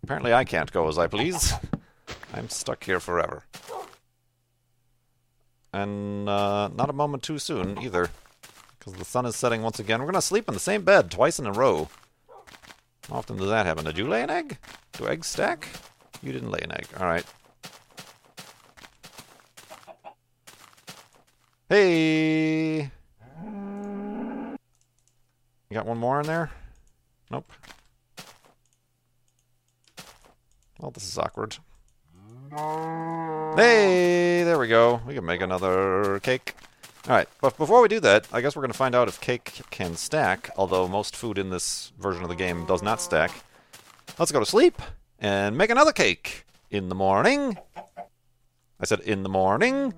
apparently, 0.04 0.34
I 0.34 0.44
can't 0.46 0.72
go 0.72 0.88
as 0.88 0.98
I 0.98 1.06
please. 1.06 1.54
I'm 2.34 2.50
stuck 2.50 2.84
here 2.84 3.00
forever. 3.00 3.44
And 5.74 6.28
uh, 6.28 6.70
not 6.70 6.90
a 6.90 6.94
moment 6.94 7.22
too 7.22 7.38
soon 7.38 7.78
either, 7.82 8.10
because 8.80 8.94
the 8.94 9.06
sun 9.06 9.28
is 9.28 9.36
setting 9.36 9.62
once 9.62 9.80
again. 9.80 10.00
We're 10.00 10.08
gonna 10.08 10.22
sleep 10.22 10.48
in 10.48 10.56
the 10.56 10.60
same 10.60 10.82
bed 10.84 11.12
twice 11.12 11.38
in 11.38 11.46
a 11.46 11.52
row. 11.52 11.90
How 13.08 13.18
often 13.18 13.38
does 13.38 13.50
that 13.50 13.68
happen? 13.68 13.86
Did 13.86 13.98
you 14.00 14.08
lay 14.08 14.24
an 14.24 14.32
egg? 14.32 14.58
Do 15.02 15.08
eggs 15.08 15.26
stack? 15.26 15.68
You 16.22 16.32
didn't 16.32 16.52
lay 16.52 16.60
an 16.62 16.74
egg. 16.74 16.86
All 17.00 17.08
right. 17.08 17.26
Hey! 21.68 22.92
You 25.72 25.74
got 25.74 25.88
one 25.88 25.98
more 25.98 26.20
in 26.20 26.28
there? 26.28 26.52
Nope. 27.32 27.52
Well, 30.80 30.92
this 30.92 31.08
is 31.08 31.18
awkward. 31.18 31.58
Hey! 33.56 34.44
There 34.44 34.60
we 34.60 34.68
go. 34.68 35.02
We 35.08 35.16
can 35.16 35.26
make 35.26 35.42
another 35.42 36.20
cake. 36.20 36.54
Alright, 37.08 37.28
but 37.42 37.58
before 37.58 37.82
we 37.82 37.88
do 37.88 38.00
that, 38.02 38.28
I 38.32 38.42
guess 38.42 38.56
we're 38.56 38.62
going 38.62 38.72
to 38.72 38.78
find 38.78 38.94
out 38.94 39.08
if 39.08 39.20
cake 39.20 39.62
can 39.72 39.96
stack, 39.96 40.52
although 40.56 40.88
most 40.88 41.16
food 41.16 41.40
in 41.40 41.50
this 41.50 41.92
version 42.00 42.22
of 42.22 42.30
the 42.30 42.36
game 42.36 42.68
does 42.68 42.84
not 42.84 43.02
stack. 43.02 43.32
Let's 44.22 44.32
go 44.32 44.40
to 44.40 44.46
sleep 44.46 44.80
and 45.18 45.58
make 45.58 45.72
another 45.72 45.92
cake 45.92 46.46
in 46.70 46.90
the 46.90 46.94
morning. 46.94 47.58
I 48.80 48.86
said 48.86 49.00
in 49.00 49.24
the 49.24 49.30
morning. 49.30 49.96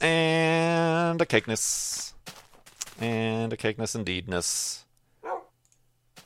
And 0.00 1.22
a 1.22 1.26
cakeness. 1.26 2.12
And 3.00 3.52
a 3.52 3.56
cakeness 3.56 3.94
indeedness. 3.94 4.82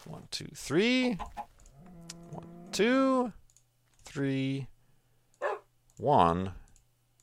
One, 0.07 0.23
two, 0.31 0.49
three. 0.55 1.19
One, 2.31 2.47
two, 2.73 3.35
three. 4.07 4.69
One, 5.99 6.53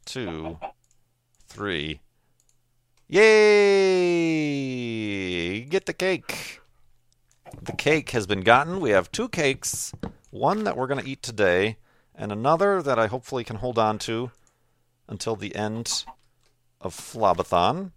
two, 0.05 0.59
three. 1.47 2.01
Yay! 3.13 3.19
Get 5.63 5.85
the 5.85 5.91
cake. 5.91 6.61
The 7.61 7.73
cake 7.73 8.11
has 8.11 8.25
been 8.25 8.39
gotten. 8.39 8.79
We 8.79 8.91
have 8.91 9.11
two 9.11 9.27
cakes. 9.27 9.91
One 10.29 10.63
that 10.63 10.77
we're 10.77 10.87
going 10.87 11.03
to 11.03 11.09
eat 11.09 11.21
today, 11.21 11.75
and 12.15 12.31
another 12.31 12.81
that 12.81 12.97
I 12.97 13.07
hopefully 13.07 13.43
can 13.43 13.57
hold 13.57 13.77
on 13.77 13.99
to 13.99 14.31
until 15.09 15.35
the 15.35 15.53
end 15.57 16.05
of 16.79 16.95
Flobathon. 16.95 17.91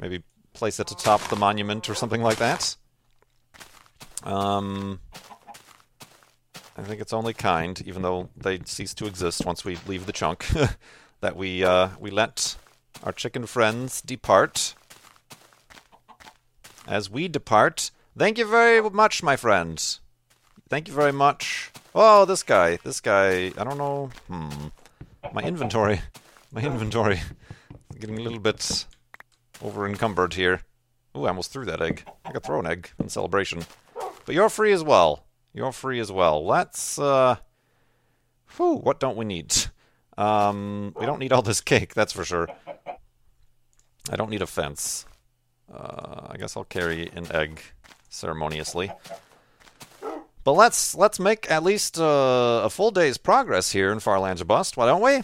Maybe 0.00 0.22
place 0.54 0.80
it 0.80 0.90
atop 0.90 1.20
the 1.28 1.36
monument 1.36 1.90
or 1.90 1.94
something 1.94 2.22
like 2.22 2.38
that. 2.38 2.76
Um, 4.22 5.00
I 6.78 6.82
think 6.82 7.02
it's 7.02 7.12
only 7.12 7.34
kind, 7.34 7.78
even 7.84 8.00
though 8.00 8.30
they 8.38 8.60
cease 8.64 8.94
to 8.94 9.04
exist 9.04 9.44
once 9.44 9.66
we 9.66 9.76
leave 9.86 10.06
the 10.06 10.12
chunk, 10.14 10.46
that 11.20 11.36
we 11.36 11.62
uh, 11.62 11.90
we 12.00 12.10
let 12.10 12.56
our 13.02 13.12
chicken 13.12 13.46
friends 13.46 14.02
depart. 14.02 14.74
As 16.86 17.10
we 17.10 17.28
depart, 17.28 17.90
thank 18.16 18.38
you 18.38 18.46
very 18.46 18.80
much, 18.90 19.22
my 19.22 19.36
friends. 19.36 20.00
Thank 20.68 20.88
you 20.88 20.94
very 20.94 21.12
much. 21.12 21.70
Oh, 21.94 22.24
this 22.24 22.42
guy, 22.42 22.78
this 22.84 23.00
guy. 23.00 23.52
I 23.56 23.64
don't 23.64 23.78
know. 23.78 24.10
Hmm. 24.26 24.68
My 25.32 25.42
inventory, 25.42 26.00
my 26.52 26.62
inventory, 26.62 27.20
getting 27.98 28.18
a 28.18 28.22
little 28.22 28.38
bit 28.38 28.86
over 29.62 29.86
encumbered 29.86 30.34
here. 30.34 30.62
Ooh, 31.16 31.24
I 31.24 31.28
almost 31.28 31.52
threw 31.52 31.64
that 31.64 31.82
egg. 31.82 32.04
I 32.24 32.32
could 32.32 32.44
throw 32.44 32.60
an 32.60 32.66
egg 32.66 32.90
in 32.98 33.08
celebration. 33.08 33.64
But 34.24 34.34
you're 34.34 34.48
free 34.48 34.72
as 34.72 34.82
well. 34.82 35.24
You're 35.54 35.72
free 35.72 36.00
as 36.00 36.12
well. 36.12 36.44
Let's, 36.44 36.98
uh... 36.98 37.36
Whew, 38.56 38.76
what 38.76 39.00
don't 39.00 39.16
we 39.16 39.24
need? 39.24 39.54
Um, 40.18 40.94
we 40.98 41.06
don't 41.06 41.20
need 41.20 41.32
all 41.32 41.42
this 41.42 41.60
cake, 41.60 41.94
that's 41.94 42.12
for 42.12 42.24
sure. 42.24 42.48
I 44.10 44.16
don't 44.16 44.30
need 44.30 44.42
a 44.42 44.48
fence. 44.48 45.06
Uh, 45.72 46.26
I 46.30 46.36
guess 46.36 46.56
I'll 46.56 46.64
carry 46.64 47.08
an 47.14 47.30
egg 47.30 47.60
ceremoniously. 48.08 48.90
But 50.42 50.52
let's 50.52 50.94
let's 50.94 51.20
make 51.20 51.48
at 51.50 51.62
least 51.62 52.00
uh, 52.00 52.62
a 52.64 52.70
full 52.70 52.90
day's 52.90 53.16
progress 53.16 53.70
here 53.70 53.92
in 53.92 54.00
Farlands 54.00 54.42
Bust, 54.42 54.76
why 54.76 54.86
don't 54.86 55.02
we? 55.02 55.22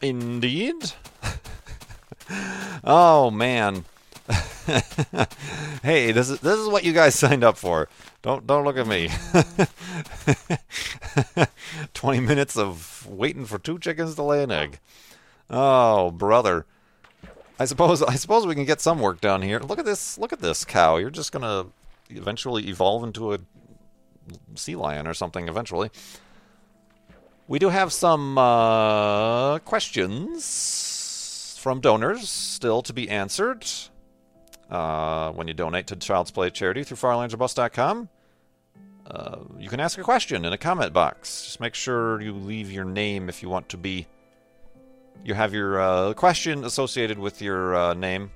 Indeed. 0.00 0.92
oh 2.82 3.30
man. 3.30 3.84
hey, 5.82 6.12
this 6.12 6.28
is 6.28 6.40
this 6.40 6.58
is 6.58 6.68
what 6.68 6.84
you 6.84 6.92
guys 6.92 7.14
signed 7.14 7.42
up 7.42 7.56
for. 7.56 7.88
Don't 8.20 8.46
don't 8.46 8.64
look 8.64 8.76
at 8.76 8.86
me. 8.86 9.08
20 11.94 12.20
minutes 12.20 12.56
of 12.58 13.06
waiting 13.08 13.46
for 13.46 13.58
two 13.58 13.78
chickens 13.78 14.14
to 14.16 14.22
lay 14.22 14.42
an 14.42 14.50
egg. 14.50 14.78
Oh, 15.48 16.10
brother. 16.10 16.66
I 17.58 17.64
suppose 17.64 18.02
I 18.02 18.16
suppose 18.16 18.46
we 18.46 18.54
can 18.54 18.66
get 18.66 18.82
some 18.82 19.00
work 19.00 19.22
done 19.22 19.40
here. 19.40 19.58
Look 19.60 19.78
at 19.78 19.86
this. 19.86 20.18
Look 20.18 20.34
at 20.34 20.40
this 20.40 20.66
cow. 20.66 20.96
You're 20.96 21.10
just 21.10 21.32
to 21.32 21.68
eventually 22.10 22.68
evolve 22.68 23.04
into 23.04 23.32
a 23.32 23.38
sea 24.54 24.76
lion 24.76 25.06
or 25.06 25.14
something 25.14 25.48
eventually. 25.48 25.90
We 27.46 27.58
do 27.58 27.70
have 27.70 27.94
some 27.94 28.36
uh, 28.36 29.60
questions 29.60 31.58
from 31.58 31.80
donors 31.80 32.28
still 32.28 32.82
to 32.82 32.92
be 32.92 33.08
answered 33.08 33.66
uh, 34.70 35.30
when 35.32 35.48
you 35.48 35.54
donate 35.54 35.86
to 35.88 35.96
Child's 35.96 36.30
Play 36.30 36.50
charity 36.50 36.84
through 36.84 36.96
FarlandsOrBust.com. 36.96 38.08
Uh, 39.06 39.38
you 39.58 39.68
can 39.68 39.80
ask 39.80 39.98
a 39.98 40.02
question 40.02 40.44
in 40.44 40.52
a 40.52 40.58
comment 40.58 40.92
box. 40.92 41.44
Just 41.44 41.60
make 41.60 41.74
sure 41.74 42.20
you 42.20 42.32
leave 42.32 42.70
your 42.70 42.84
name 42.84 43.28
if 43.28 43.42
you 43.42 43.48
want 43.48 43.68
to 43.70 43.78
be. 43.78 44.06
You 45.24 45.34
have 45.34 45.54
your 45.54 45.80
uh, 45.80 46.14
question 46.14 46.64
associated 46.64 47.18
with 47.18 47.40
your 47.40 47.74
uh, 47.74 47.94
name 47.94 48.30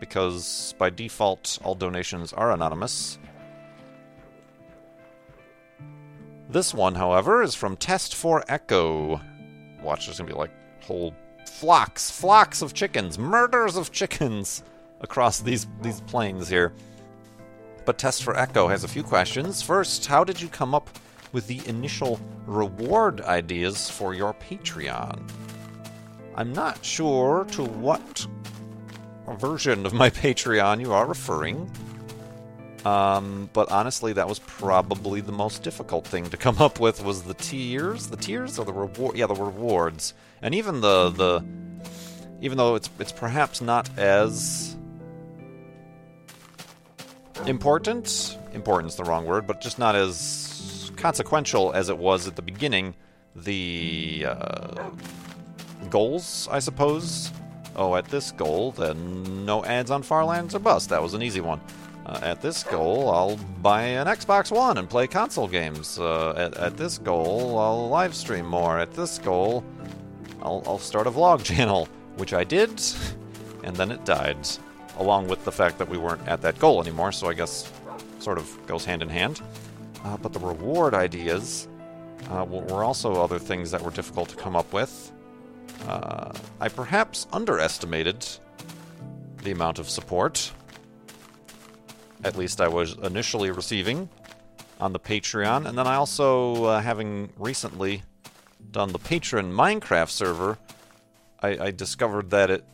because 0.00 0.74
by 0.78 0.90
default 0.90 1.58
all 1.64 1.74
donations 1.74 2.32
are 2.32 2.52
anonymous. 2.52 3.18
This 6.50 6.74
one, 6.74 6.94
however, 6.94 7.42
is 7.42 7.54
from 7.54 7.76
Test 7.76 8.14
for 8.14 8.44
Echo. 8.48 9.20
Watch, 9.82 10.06
there's 10.06 10.18
gonna 10.18 10.30
be 10.30 10.36
like 10.36 10.50
whole 10.82 11.14
flocks, 11.46 12.10
flocks 12.10 12.60
of 12.60 12.74
chickens, 12.74 13.18
murders 13.18 13.76
of 13.76 13.90
chickens 13.90 14.62
across 15.02 15.40
these 15.40 15.66
these 15.82 16.00
plains 16.02 16.48
here. 16.48 16.72
But 17.84 17.98
Test 17.98 18.22
for 18.22 18.38
Echo 18.38 18.68
has 18.68 18.84
a 18.84 18.88
few 18.88 19.02
questions. 19.02 19.60
First, 19.60 20.06
how 20.06 20.24
did 20.24 20.40
you 20.40 20.48
come 20.48 20.74
up 20.74 20.88
with 21.32 21.46
the 21.46 21.60
initial 21.66 22.20
reward 22.46 23.20
ideas 23.22 23.90
for 23.90 24.14
your 24.14 24.34
Patreon? 24.34 25.28
I'm 26.36 26.52
not 26.52 26.84
sure 26.84 27.44
to 27.52 27.64
what 27.64 28.26
version 29.38 29.86
of 29.86 29.92
my 29.92 30.10
Patreon 30.24 30.80
you 30.80 30.92
are 30.92 31.06
referring. 31.06 31.70
Um, 32.84 33.48
but 33.52 33.70
honestly, 33.70 34.12
that 34.14 34.28
was 34.28 34.40
probably 34.40 35.20
the 35.20 35.32
most 35.32 35.62
difficult 35.62 36.06
thing 36.06 36.28
to 36.30 36.36
come 36.36 36.60
up 36.60 36.80
with 36.80 37.04
was 37.04 37.22
the 37.22 37.34
tiers, 37.34 38.08
the 38.08 38.16
tiers 38.16 38.58
or 38.58 38.64
the 38.64 38.72
reward. 38.72 39.16
Yeah, 39.16 39.26
the 39.26 39.34
rewards, 39.34 40.14
and 40.40 40.54
even 40.54 40.80
the 40.80 41.10
the, 41.10 41.44
even 42.40 42.58
though 42.58 42.74
it's 42.74 42.90
it's 42.98 43.12
perhaps 43.12 43.60
not 43.60 43.88
as 43.96 44.71
important. 47.46 48.38
Important's 48.52 48.96
the 48.96 49.04
wrong 49.04 49.26
word, 49.26 49.46
but 49.46 49.60
just 49.60 49.78
not 49.78 49.96
as 49.96 50.90
consequential 50.96 51.72
as 51.72 51.88
it 51.88 51.98
was 51.98 52.28
at 52.28 52.36
the 52.36 52.42
beginning. 52.42 52.94
The 53.34 54.26
uh, 54.28 54.90
goals, 55.90 56.48
I 56.50 56.58
suppose. 56.58 57.32
Oh, 57.74 57.96
at 57.96 58.06
this 58.06 58.32
goal, 58.32 58.72
then 58.72 59.46
no 59.46 59.64
ads 59.64 59.90
on 59.90 60.02
Farlands 60.02 60.54
or 60.54 60.58
Bust. 60.58 60.90
That 60.90 61.02
was 61.02 61.14
an 61.14 61.22
easy 61.22 61.40
one. 61.40 61.60
Uh, 62.04 62.18
at 62.22 62.42
this 62.42 62.64
goal, 62.64 63.10
I'll 63.10 63.36
buy 63.62 63.82
an 63.82 64.06
Xbox 64.06 64.50
One 64.50 64.76
and 64.76 64.90
play 64.90 65.06
console 65.06 65.48
games. 65.48 65.98
Uh, 65.98 66.34
at, 66.36 66.56
at 66.56 66.76
this 66.76 66.98
goal, 66.98 67.58
I'll 67.58 67.88
live 67.88 68.14
stream 68.14 68.44
more. 68.44 68.78
At 68.78 68.92
this 68.92 69.18
goal, 69.18 69.64
I'll, 70.42 70.62
I'll 70.66 70.78
start 70.78 71.06
a 71.06 71.10
vlog 71.10 71.44
channel, 71.44 71.88
which 72.16 72.34
I 72.34 72.44
did, 72.44 72.82
and 73.64 73.74
then 73.76 73.90
it 73.90 74.04
died, 74.04 74.46
along 75.02 75.26
with 75.26 75.44
the 75.44 75.52
fact 75.52 75.78
that 75.78 75.88
we 75.88 75.98
weren't 75.98 76.26
at 76.28 76.40
that 76.42 76.58
goal 76.60 76.80
anymore, 76.80 77.10
so 77.10 77.28
I 77.28 77.34
guess 77.34 77.70
sort 78.20 78.38
of 78.38 78.66
goes 78.66 78.84
hand 78.84 79.02
in 79.02 79.08
hand. 79.08 79.42
Uh, 80.04 80.16
but 80.16 80.32
the 80.32 80.38
reward 80.38 80.94
ideas 80.94 81.68
uh, 82.30 82.44
were 82.48 82.84
also 82.84 83.22
other 83.22 83.38
things 83.38 83.70
that 83.72 83.82
were 83.82 83.90
difficult 83.90 84.28
to 84.28 84.36
come 84.36 84.54
up 84.54 84.72
with. 84.72 85.12
Uh, 85.88 86.32
I 86.60 86.68
perhaps 86.68 87.26
underestimated 87.32 88.24
the 89.42 89.50
amount 89.50 89.80
of 89.80 89.88
support, 89.90 90.52
at 92.22 92.36
least 92.36 92.60
I 92.60 92.68
was 92.68 92.96
initially 92.98 93.50
receiving 93.50 94.08
on 94.78 94.92
the 94.92 95.00
Patreon, 95.00 95.66
and 95.66 95.76
then 95.76 95.88
I 95.88 95.96
also, 95.96 96.64
uh, 96.64 96.80
having 96.80 97.32
recently 97.36 98.02
done 98.70 98.92
the 98.92 99.00
Patreon 99.00 99.52
Minecraft 99.52 100.10
server, 100.10 100.58
I, 101.42 101.66
I 101.66 101.70
discovered 101.72 102.30
that 102.30 102.50
it, 102.50 102.64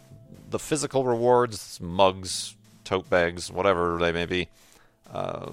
the 0.50 0.58
physical 0.58 1.04
rewards, 1.04 1.80
mugs, 1.80 2.54
tote 2.84 3.08
bags, 3.10 3.50
whatever 3.50 3.98
they 3.98 4.12
may 4.12 4.26
be, 4.26 4.48
uh, 5.12 5.50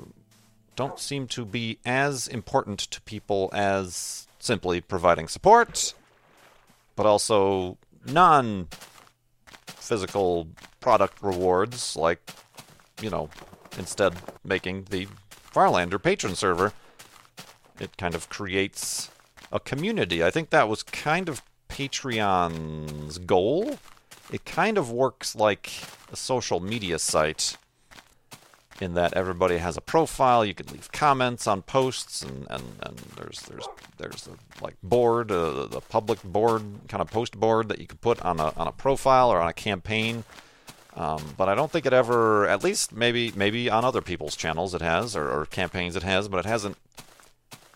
don't 0.75 0.99
seem 0.99 1.27
to 1.27 1.45
be 1.45 1.79
as 1.85 2.27
important 2.27 2.79
to 2.79 3.01
people 3.01 3.49
as 3.53 4.27
simply 4.39 4.81
providing 4.81 5.27
support, 5.27 5.93
but 6.95 7.05
also 7.05 7.77
non 8.05 8.67
physical 9.67 10.47
product 10.79 11.21
rewards, 11.21 11.95
like, 11.95 12.31
you 13.01 13.09
know, 13.09 13.29
instead 13.77 14.13
making 14.43 14.85
the 14.89 15.07
Farlander 15.53 15.97
Patreon 15.97 16.35
server. 16.35 16.73
It 17.79 17.97
kind 17.97 18.15
of 18.15 18.29
creates 18.29 19.09
a 19.51 19.59
community. 19.59 20.23
I 20.23 20.31
think 20.31 20.49
that 20.49 20.69
was 20.69 20.83
kind 20.83 21.29
of 21.29 21.41
Patreon's 21.69 23.17
goal. 23.19 23.79
It 24.31 24.45
kind 24.45 24.77
of 24.77 24.91
works 24.91 25.35
like 25.35 25.71
a 26.11 26.15
social 26.15 26.59
media 26.59 26.99
site 26.99 27.57
in 28.81 28.93
that 28.95 29.13
everybody 29.13 29.57
has 29.57 29.77
a 29.77 29.81
profile. 29.81 30.43
You 30.43 30.53
can 30.53 30.67
leave 30.67 30.91
comments 30.91 31.47
on 31.47 31.61
posts, 31.61 32.21
and, 32.21 32.47
and, 32.49 32.63
and 32.81 32.97
there's 33.17 33.41
there's 33.41 33.67
there's 33.97 34.27
a 34.27 34.63
like 34.63 34.75
board, 34.83 35.31
uh, 35.31 35.67
the 35.67 35.81
public 35.81 36.21
board 36.23 36.63
kind 36.87 37.01
of 37.01 37.09
post 37.09 37.39
board 37.39 37.69
that 37.69 37.79
you 37.79 37.87
can 37.87 37.97
put 37.97 38.21
on 38.21 38.39
a 38.39 38.51
on 38.57 38.67
a 38.67 38.71
profile 38.71 39.29
or 39.29 39.39
on 39.39 39.47
a 39.47 39.53
campaign. 39.53 40.23
Um, 40.95 41.21
but 41.37 41.49
I 41.49 41.55
don't 41.55 41.69
think 41.69 41.85
it 41.85 41.91
ever, 41.91 42.47
at 42.47 42.63
least 42.63 42.93
maybe 42.93 43.31
maybe 43.35 43.69
on 43.69 43.83
other 43.83 44.01
people's 44.01 44.35
channels 44.35 44.73
it 44.73 44.81
has 44.81 45.15
or, 45.15 45.29
or 45.29 45.45
campaigns 45.45 45.95
it 45.95 46.03
has, 46.03 46.27
but 46.27 46.39
it 46.39 46.45
hasn't. 46.45 46.77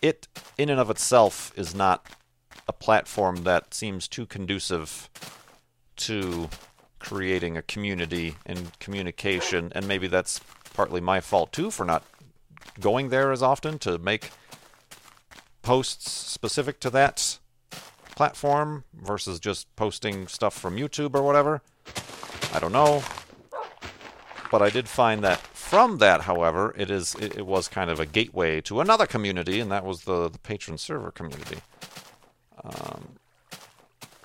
It 0.01 0.27
in 0.57 0.69
and 0.69 0.79
of 0.79 0.89
itself 0.89 1.51
is 1.57 1.75
not 1.75 2.05
a 2.67 2.73
platform 2.73 3.43
that 3.43 3.73
seems 3.73 4.07
too 4.07 4.25
conducive 4.25 5.09
to 5.99 6.49
creating 6.99 7.57
a 7.57 7.61
community 7.61 8.35
and 8.45 8.77
communication, 8.79 9.71
and 9.73 9.87
maybe 9.87 10.07
that's 10.07 10.39
partly 10.73 11.01
my 11.01 11.19
fault 11.21 11.51
too 11.51 11.71
for 11.71 11.85
not 11.85 12.03
going 12.79 13.09
there 13.09 13.31
as 13.31 13.41
often 13.41 13.79
to 13.79 13.97
make 13.97 14.31
posts 15.61 16.11
specific 16.11 16.79
to 16.79 16.89
that 16.89 17.39
platform 18.15 18.83
versus 18.93 19.39
just 19.39 19.73
posting 19.75 20.27
stuff 20.27 20.53
from 20.53 20.75
YouTube 20.75 21.15
or 21.15 21.21
whatever. 21.21 21.61
I 22.53 22.59
don't 22.59 22.71
know. 22.71 23.03
But 24.51 24.61
I 24.61 24.69
did 24.69 24.89
find 24.89 25.23
that 25.23 25.39
from 25.39 25.99
that, 25.99 26.21
however, 26.21 26.73
it 26.75 26.89
is 26.89 27.15
it, 27.15 27.37
it 27.37 27.45
was 27.45 27.67
kind 27.67 27.91
of 27.91 27.99
a 27.99 28.05
gateway 28.05 28.61
to 28.61 28.81
another 28.81 29.05
community, 29.05 29.59
and 29.59 29.71
that 29.71 29.85
was 29.85 30.03
the, 30.05 30.29
the 30.29 30.39
Patreon 30.39 30.79
server 30.79 31.11
community. 31.11 31.59
Um, 32.63 33.19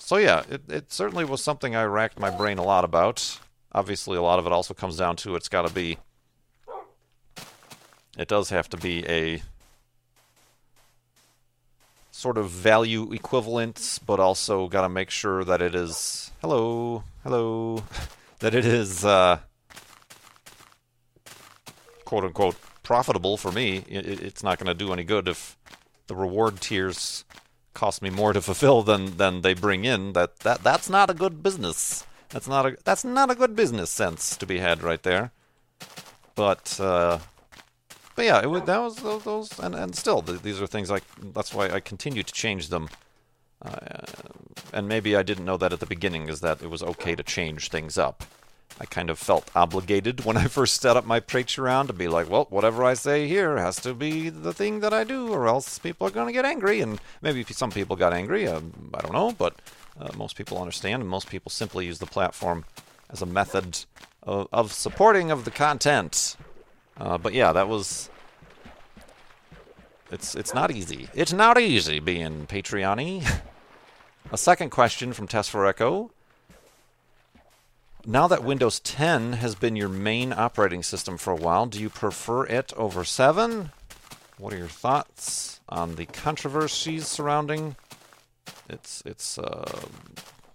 so 0.04 0.16
yeah, 0.16 0.42
it, 0.50 0.62
it 0.68 0.92
certainly 0.92 1.24
was 1.24 1.42
something 1.42 1.74
I 1.74 1.84
racked 1.84 2.18
my 2.18 2.30
brain 2.30 2.58
a 2.58 2.62
lot 2.62 2.84
about. 2.84 3.40
Obviously, 3.72 4.18
a 4.18 4.22
lot 4.22 4.38
of 4.38 4.46
it 4.46 4.52
also 4.52 4.74
comes 4.74 4.98
down 4.98 5.16
to 5.16 5.34
it's 5.34 5.48
got 5.48 5.66
to 5.66 5.72
be 5.72 5.98
it 8.18 8.28
does 8.28 8.50
have 8.50 8.68
to 8.68 8.76
be 8.76 9.04
a 9.08 9.42
sort 12.10 12.36
of 12.38 12.50
value 12.50 13.12
equivalent, 13.12 13.98
but 14.06 14.20
also 14.20 14.68
got 14.68 14.82
to 14.82 14.88
make 14.88 15.10
sure 15.10 15.42
that 15.42 15.62
it 15.62 15.74
is 15.74 16.30
hello, 16.42 17.02
hello, 17.22 17.82
that 18.40 18.54
it 18.54 18.66
is 18.66 19.04
uh, 19.06 19.38
quote 22.04 22.24
unquote 22.24 22.56
profitable 22.82 23.38
for 23.38 23.50
me. 23.50 23.84
It, 23.88 24.22
it's 24.22 24.42
not 24.42 24.58
going 24.58 24.66
to 24.66 24.74
do 24.74 24.92
any 24.92 25.02
good 25.02 25.28
if 25.28 25.56
the 26.08 26.14
reward 26.14 26.60
tiers 26.60 27.24
cost 27.74 28.00
me 28.02 28.10
more 28.10 28.32
to 28.32 28.40
fulfill 28.40 28.82
than 28.82 29.16
than 29.16 29.42
they 29.42 29.54
bring 29.54 29.84
in. 29.84 30.12
That 30.12 30.40
that 30.40 30.62
that's 30.62 30.88
not 30.88 31.10
a 31.10 31.14
good 31.14 31.42
business. 31.42 32.06
That's 32.30 32.48
not 32.48 32.66
a 32.66 32.76
that's 32.84 33.04
not 33.04 33.30
a 33.30 33.34
good 33.34 33.54
business 33.54 33.90
sense 33.90 34.36
to 34.36 34.46
be 34.46 34.58
had 34.58 34.82
right 34.82 35.02
there. 35.02 35.32
But 36.34 36.80
uh, 36.80 37.18
but 38.16 38.24
yeah, 38.24 38.40
it 38.42 38.50
was, 38.50 38.62
that 38.62 38.78
was 38.78 38.96
those, 38.96 39.24
those 39.24 39.58
and, 39.58 39.74
and 39.74 39.94
still 39.94 40.22
these 40.22 40.60
are 40.60 40.66
things 40.66 40.90
like 40.90 41.04
that's 41.32 41.52
why 41.52 41.68
I 41.68 41.80
continue 41.80 42.22
to 42.22 42.32
change 42.32 42.68
them. 42.68 42.88
Uh, 43.62 44.06
and 44.72 44.88
maybe 44.88 45.16
I 45.16 45.22
didn't 45.22 45.44
know 45.44 45.56
that 45.56 45.72
at 45.72 45.80
the 45.80 45.86
beginning, 45.86 46.28
is 46.28 46.40
that 46.40 46.62
it 46.62 46.68
was 46.68 46.82
okay 46.82 47.14
to 47.14 47.22
change 47.22 47.70
things 47.70 47.96
up. 47.96 48.24
I 48.80 48.86
kind 48.86 49.08
of 49.08 49.18
felt 49.18 49.50
obligated 49.54 50.24
when 50.24 50.36
I 50.36 50.46
first 50.46 50.80
set 50.80 50.96
up 50.96 51.06
my 51.06 51.20
Patreon 51.20 51.86
to 51.86 51.92
be 51.92 52.08
like, 52.08 52.28
well, 52.28 52.46
whatever 52.50 52.84
I 52.84 52.94
say 52.94 53.28
here 53.28 53.56
has 53.56 53.76
to 53.80 53.94
be 53.94 54.30
the 54.30 54.52
thing 54.52 54.80
that 54.80 54.92
I 54.92 55.04
do, 55.04 55.32
or 55.32 55.46
else 55.46 55.78
people 55.78 56.06
are 56.08 56.10
going 56.10 56.26
to 56.26 56.32
get 56.32 56.44
angry. 56.44 56.80
And 56.80 57.00
maybe 57.22 57.44
some 57.44 57.70
people 57.70 57.94
got 57.94 58.12
angry, 58.12 58.48
um, 58.48 58.90
I 58.92 59.00
don't 59.00 59.12
know, 59.12 59.32
but 59.32 59.60
uh, 60.00 60.10
most 60.16 60.36
people 60.36 60.58
understand, 60.58 61.02
and 61.02 61.08
most 61.08 61.28
people 61.28 61.50
simply 61.50 61.86
use 61.86 62.00
the 62.00 62.06
platform 62.06 62.64
as 63.10 63.22
a 63.22 63.26
method 63.26 63.84
of, 64.24 64.48
of 64.52 64.72
supporting 64.72 65.30
of 65.30 65.44
the 65.44 65.50
content. 65.52 66.36
Uh, 66.96 67.18
but 67.18 67.32
yeah, 67.32 67.52
that 67.52 67.68
was. 67.68 68.10
It's 70.10 70.34
it's 70.34 70.54
not 70.54 70.70
easy. 70.70 71.08
It's 71.14 71.32
not 71.32 71.58
easy 71.58 71.98
being 71.98 72.46
Patreon-y. 72.46 73.26
a 74.32 74.36
second 74.38 74.70
question 74.70 75.12
from 75.12 75.26
Test 75.26 75.50
for 75.50 75.66
Echo. 75.66 76.10
Now 78.06 78.28
that 78.28 78.44
Windows 78.44 78.80
10 78.80 79.34
has 79.34 79.54
been 79.54 79.76
your 79.76 79.88
main 79.88 80.34
operating 80.34 80.82
system 80.82 81.16
for 81.16 81.32
a 81.32 81.36
while, 81.36 81.64
do 81.64 81.80
you 81.80 81.88
prefer 81.88 82.44
it 82.44 82.70
over 82.74 83.02
7? 83.02 83.70
What 84.36 84.52
are 84.52 84.58
your 84.58 84.68
thoughts 84.68 85.60
on 85.70 85.94
the 85.94 86.04
controversies 86.04 87.06
surrounding 87.06 87.76
its 88.68 89.02
its 89.06 89.38
uh, 89.38 89.80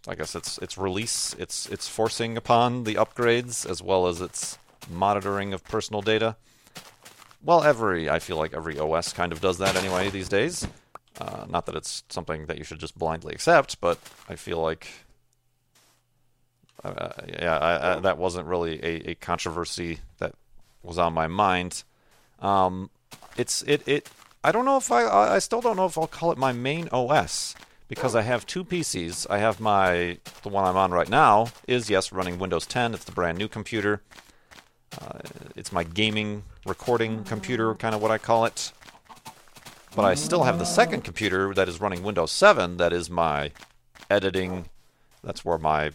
I 0.07 0.13
guess 0.13 0.35
its 0.35 0.59
its 0.59 0.77
release, 0.77 1.33
its 1.39 1.65
its 1.65 1.87
forcing 1.87 2.37
upon 2.37 2.83
the 2.83 2.95
upgrades 2.95 3.67
as 3.67 3.81
well 3.81 4.05
as 4.05 4.21
its 4.21 4.59
monitoring 4.87 5.51
of 5.51 5.63
personal 5.63 6.03
data. 6.03 6.35
Well, 7.43 7.63
every 7.63 8.11
I 8.11 8.19
feel 8.19 8.37
like 8.37 8.53
every 8.53 8.77
OS 8.77 9.11
kind 9.11 9.31
of 9.31 9.41
does 9.41 9.57
that 9.57 9.75
anyway 9.75 10.09
these 10.11 10.29
days. 10.29 10.67
Uh, 11.19 11.45
not 11.49 11.65
that 11.65 11.75
it's 11.75 12.03
something 12.09 12.45
that 12.45 12.59
you 12.59 12.63
should 12.63 12.79
just 12.79 12.97
blindly 12.97 13.33
accept, 13.33 13.81
but 13.81 13.97
I 14.29 14.35
feel 14.35 14.61
like 14.61 14.87
uh, 16.83 17.09
yeah, 17.27 17.57
I, 17.57 17.95
I, 17.95 17.99
that 17.99 18.17
wasn't 18.17 18.47
really 18.47 18.79
a, 18.83 19.11
a, 19.11 19.15
controversy 19.15 19.99
that 20.19 20.33
was 20.83 20.97
on 20.97 21.13
my 21.13 21.27
mind. 21.27 21.83
Um, 22.39 22.89
it's 23.37 23.61
it 23.63 23.85
it. 23.87 24.09
I 24.43 24.51
don't 24.51 24.65
know 24.65 24.77
if 24.77 24.91
I 24.91 25.05
I 25.05 25.39
still 25.39 25.61
don't 25.61 25.75
know 25.75 25.85
if 25.85 25.97
I'll 25.97 26.07
call 26.07 26.31
it 26.31 26.37
my 26.37 26.53
main 26.53 26.87
OS 26.89 27.55
because 27.89 28.15
I 28.15 28.21
have 28.21 28.45
two 28.45 28.63
PCs. 28.63 29.27
I 29.29 29.39
have 29.39 29.59
my 29.59 30.19
the 30.43 30.49
one 30.49 30.63
I'm 30.63 30.77
on 30.77 30.91
right 30.91 31.09
now 31.09 31.47
is 31.67 31.89
yes 31.89 32.13
running 32.13 32.39
Windows 32.39 32.65
10. 32.65 32.93
It's 32.93 33.03
the 33.03 33.11
brand 33.11 33.37
new 33.37 33.49
computer. 33.49 34.01
Uh, 34.99 35.19
it's 35.55 35.71
my 35.71 35.83
gaming 35.83 36.43
recording 36.65 37.23
computer, 37.23 37.75
kind 37.75 37.93
of 37.93 38.01
what 38.01 38.11
I 38.11 38.17
call 38.17 38.45
it. 38.45 38.71
But 39.95 40.05
I 40.05 40.13
still 40.13 40.43
have 40.43 40.59
the 40.59 40.65
second 40.65 41.03
computer 41.03 41.53
that 41.53 41.67
is 41.67 41.81
running 41.81 42.03
Windows 42.03 42.31
7. 42.31 42.77
That 42.77 42.93
is 42.93 43.09
my 43.09 43.51
editing. 44.09 44.69
That's 45.23 45.43
where 45.43 45.57
my 45.57 45.91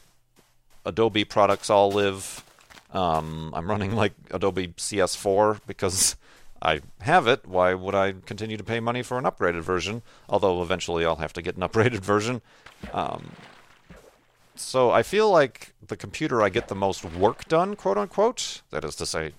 Adobe 0.84 1.24
products 1.24 1.70
all 1.70 1.90
live. 1.90 2.44
Um, 2.92 3.52
I'm 3.54 3.68
running 3.68 3.96
like 3.96 4.12
Adobe 4.30 4.68
CS4 4.68 5.60
because 5.66 6.16
I 6.62 6.80
have 7.00 7.26
it. 7.26 7.46
Why 7.46 7.74
would 7.74 7.94
I 7.94 8.14
continue 8.24 8.56
to 8.56 8.64
pay 8.64 8.80
money 8.80 9.02
for 9.02 9.18
an 9.18 9.24
upgraded 9.24 9.62
version? 9.62 10.02
Although 10.28 10.62
eventually 10.62 11.04
I'll 11.04 11.16
have 11.16 11.32
to 11.34 11.42
get 11.42 11.56
an 11.56 11.62
upgraded 11.62 12.00
version. 12.00 12.40
Um, 12.92 13.32
so 14.54 14.90
I 14.90 15.02
feel 15.02 15.30
like 15.30 15.74
the 15.86 15.96
computer 15.96 16.42
I 16.42 16.48
get 16.48 16.68
the 16.68 16.74
most 16.74 17.04
work 17.04 17.46
done, 17.48 17.74
quote 17.76 17.98
unquote. 17.98 18.62
That 18.70 18.84
is 18.84 18.94
to 18.96 19.06
say, 19.06 19.32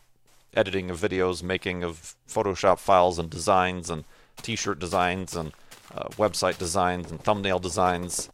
editing 0.54 0.90
of 0.90 1.00
videos, 1.00 1.42
making 1.42 1.84
of 1.84 2.16
Photoshop 2.28 2.80
files 2.80 3.18
and 3.18 3.30
designs, 3.30 3.90
and 3.90 4.04
T-shirt 4.42 4.78
designs, 4.78 5.36
and 5.36 5.54
uh, 5.96 6.10
website 6.10 6.58
designs, 6.58 7.12
and 7.12 7.22
thumbnail 7.22 7.60
designs. 7.60 8.30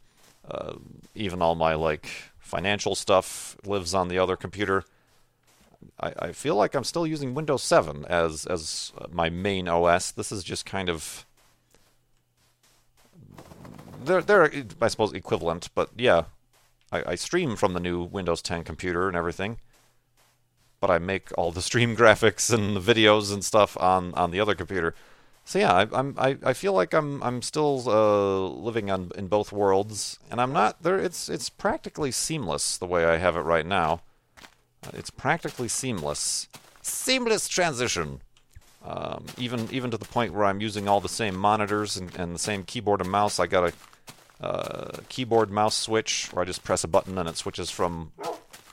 Uh, 0.49 0.73
even 1.13 1.41
all 1.41 1.55
my 1.55 1.75
like 1.75 2.09
financial 2.41 2.95
stuff 2.95 3.55
lives 3.65 3.93
on 3.93 4.09
the 4.09 4.19
other 4.19 4.35
computer. 4.35 4.83
I, 5.99 6.13
I 6.19 6.31
feel 6.33 6.55
like 6.55 6.75
I'm 6.75 6.83
still 6.83 7.07
using 7.07 7.33
Windows 7.33 7.63
7 7.63 8.05
as 8.05 8.45
as 8.45 8.91
my 9.09 9.29
main 9.29 9.67
OS. 9.69 10.11
This 10.11 10.31
is 10.31 10.43
just 10.43 10.65
kind 10.65 10.89
of 10.89 11.25
they're 14.03 14.21
they're 14.21 14.51
I 14.81 14.87
suppose 14.89 15.13
equivalent, 15.13 15.69
but 15.73 15.89
yeah, 15.97 16.23
I, 16.91 17.11
I 17.11 17.15
stream 17.15 17.55
from 17.55 17.73
the 17.73 17.79
new 17.79 18.03
Windows 18.03 18.41
10 18.41 18.63
computer 18.63 19.07
and 19.07 19.15
everything. 19.15 19.57
But 20.79 20.89
I 20.89 20.97
make 20.97 21.29
all 21.37 21.51
the 21.51 21.61
stream 21.69 21.95
graphics 21.95 22.53
and 22.53 22.75
the 22.75 22.93
videos 22.93 23.33
and 23.33 23.45
stuff 23.45 23.77
on, 23.79 24.13
on 24.15 24.31
the 24.31 24.39
other 24.39 24.55
computer. 24.55 24.95
So 25.43 25.59
yeah, 25.59 25.73
I, 25.73 25.87
I'm 25.91 26.15
I, 26.17 26.37
I 26.43 26.53
feel 26.53 26.73
like 26.73 26.93
I'm 26.93 27.21
I'm 27.23 27.41
still 27.41 27.83
uh, 27.87 28.47
living 28.47 28.89
on 28.89 29.11
in 29.15 29.27
both 29.27 29.51
worlds, 29.51 30.19
and 30.29 30.39
I'm 30.39 30.53
not 30.53 30.83
there. 30.83 30.97
It's 30.97 31.29
it's 31.29 31.49
practically 31.49 32.11
seamless 32.11 32.77
the 32.77 32.85
way 32.85 33.05
I 33.05 33.17
have 33.17 33.35
it 33.35 33.41
right 33.41 33.65
now. 33.65 34.01
Uh, 34.85 34.91
it's 34.93 35.09
practically 35.09 35.67
seamless, 35.67 36.47
seamless 36.81 37.47
transition. 37.47 38.21
Um, 38.83 39.25
even 39.37 39.67
even 39.71 39.91
to 39.91 39.97
the 39.97 40.05
point 40.05 40.33
where 40.33 40.45
I'm 40.45 40.61
using 40.61 40.87
all 40.87 41.01
the 41.01 41.09
same 41.09 41.35
monitors 41.35 41.97
and, 41.97 42.15
and 42.15 42.33
the 42.33 42.39
same 42.39 42.63
keyboard 42.63 43.01
and 43.01 43.11
mouse. 43.11 43.39
I 43.39 43.45
got 43.45 43.73
a 44.41 44.45
uh, 44.45 44.97
keyboard 45.07 45.51
mouse 45.51 45.75
switch 45.75 46.29
where 46.31 46.43
I 46.43 46.45
just 46.45 46.63
press 46.63 46.83
a 46.83 46.87
button 46.87 47.17
and 47.17 47.29
it 47.29 47.37
switches 47.37 47.69
from 47.69 48.11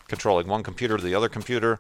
controlling 0.07 0.48
one 0.48 0.62
computer 0.62 0.96
to 0.96 1.02
the 1.02 1.14
other 1.14 1.28
computer. 1.28 1.78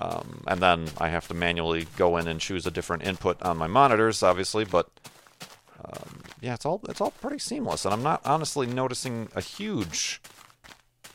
Um, 0.00 0.44
and 0.46 0.60
then 0.60 0.86
I 0.98 1.08
have 1.08 1.26
to 1.28 1.34
manually 1.34 1.86
go 1.96 2.16
in 2.16 2.28
and 2.28 2.40
choose 2.40 2.66
a 2.66 2.70
different 2.70 3.04
input 3.04 3.42
on 3.42 3.56
my 3.56 3.66
monitors, 3.66 4.22
obviously. 4.22 4.64
But 4.64 4.88
um, 5.84 6.20
yeah, 6.40 6.54
it's 6.54 6.64
all 6.64 6.80
it's 6.88 7.00
all 7.00 7.10
pretty 7.10 7.38
seamless, 7.38 7.84
and 7.84 7.92
I'm 7.92 8.02
not 8.02 8.20
honestly 8.24 8.66
noticing 8.66 9.28
a 9.34 9.40
huge 9.40 10.20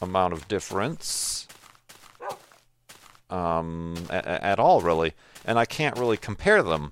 amount 0.01 0.33
of 0.33 0.47
difference 0.47 1.47
um, 3.29 3.95
at 4.09 4.59
all, 4.59 4.81
really. 4.81 5.13
And 5.45 5.57
I 5.57 5.65
can't 5.65 5.97
really 5.97 6.17
compare 6.17 6.63
them 6.63 6.91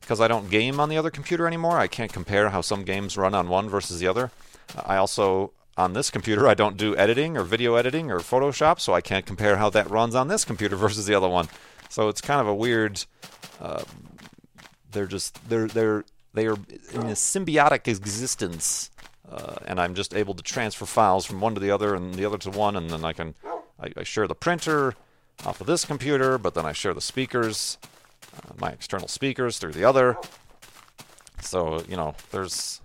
because 0.00 0.20
I 0.20 0.28
don't 0.28 0.50
game 0.50 0.80
on 0.80 0.88
the 0.88 0.98
other 0.98 1.10
computer 1.10 1.46
anymore. 1.46 1.78
I 1.78 1.86
can't 1.86 2.12
compare 2.12 2.50
how 2.50 2.60
some 2.60 2.84
games 2.84 3.16
run 3.16 3.34
on 3.34 3.48
one 3.48 3.68
versus 3.68 4.00
the 4.00 4.06
other. 4.06 4.30
I 4.84 4.96
also 4.96 5.52
on 5.76 5.92
this 5.92 6.10
computer, 6.10 6.48
I 6.48 6.54
don't 6.54 6.76
do 6.76 6.96
editing 6.96 7.36
or 7.36 7.42
video 7.42 7.74
editing 7.74 8.10
or 8.10 8.20
Photoshop, 8.20 8.80
so 8.80 8.94
I 8.94 9.00
can't 9.00 9.26
compare 9.26 9.56
how 9.56 9.70
that 9.70 9.90
runs 9.90 10.14
on 10.14 10.28
this 10.28 10.44
computer 10.44 10.76
versus 10.84 11.06
the 11.06 11.14
other 11.14 11.28
one. 11.28 11.48
So 11.88 12.08
it's 12.08 12.20
kind 12.20 12.40
of 12.40 12.46
a 12.46 12.54
weird. 12.54 13.04
Uh, 13.60 13.82
they're 14.90 15.06
just 15.06 15.48
they're 15.48 15.68
they're 15.68 16.04
they 16.32 16.46
are 16.46 16.56
in 16.92 17.02
a 17.02 17.14
symbiotic 17.14 17.88
existence, 17.88 18.90
uh, 19.30 19.56
and 19.66 19.80
I'm 19.80 19.94
just 19.94 20.14
able 20.14 20.34
to 20.34 20.42
transfer 20.42 20.86
files 20.86 21.24
from 21.26 21.40
one 21.40 21.54
to 21.54 21.60
the 21.60 21.70
other 21.70 21.94
and 21.94 22.14
the 22.14 22.24
other 22.24 22.38
to 22.38 22.50
one, 22.50 22.76
and 22.76 22.90
then 22.90 23.04
I 23.04 23.12
can 23.12 23.34
I, 23.80 23.92
I 23.96 24.02
share 24.02 24.26
the 24.26 24.34
printer 24.34 24.94
off 25.44 25.60
of 25.60 25.66
this 25.66 25.84
computer, 25.84 26.38
but 26.38 26.54
then 26.54 26.64
I 26.64 26.72
share 26.72 26.94
the 26.94 27.00
speakers, 27.00 27.78
uh, 28.36 28.52
my 28.58 28.70
external 28.70 29.08
speakers 29.08 29.58
through 29.58 29.72
the 29.72 29.84
other. 29.84 30.16
So 31.42 31.82
you 31.88 31.96
know, 31.96 32.14
there's 32.32 32.80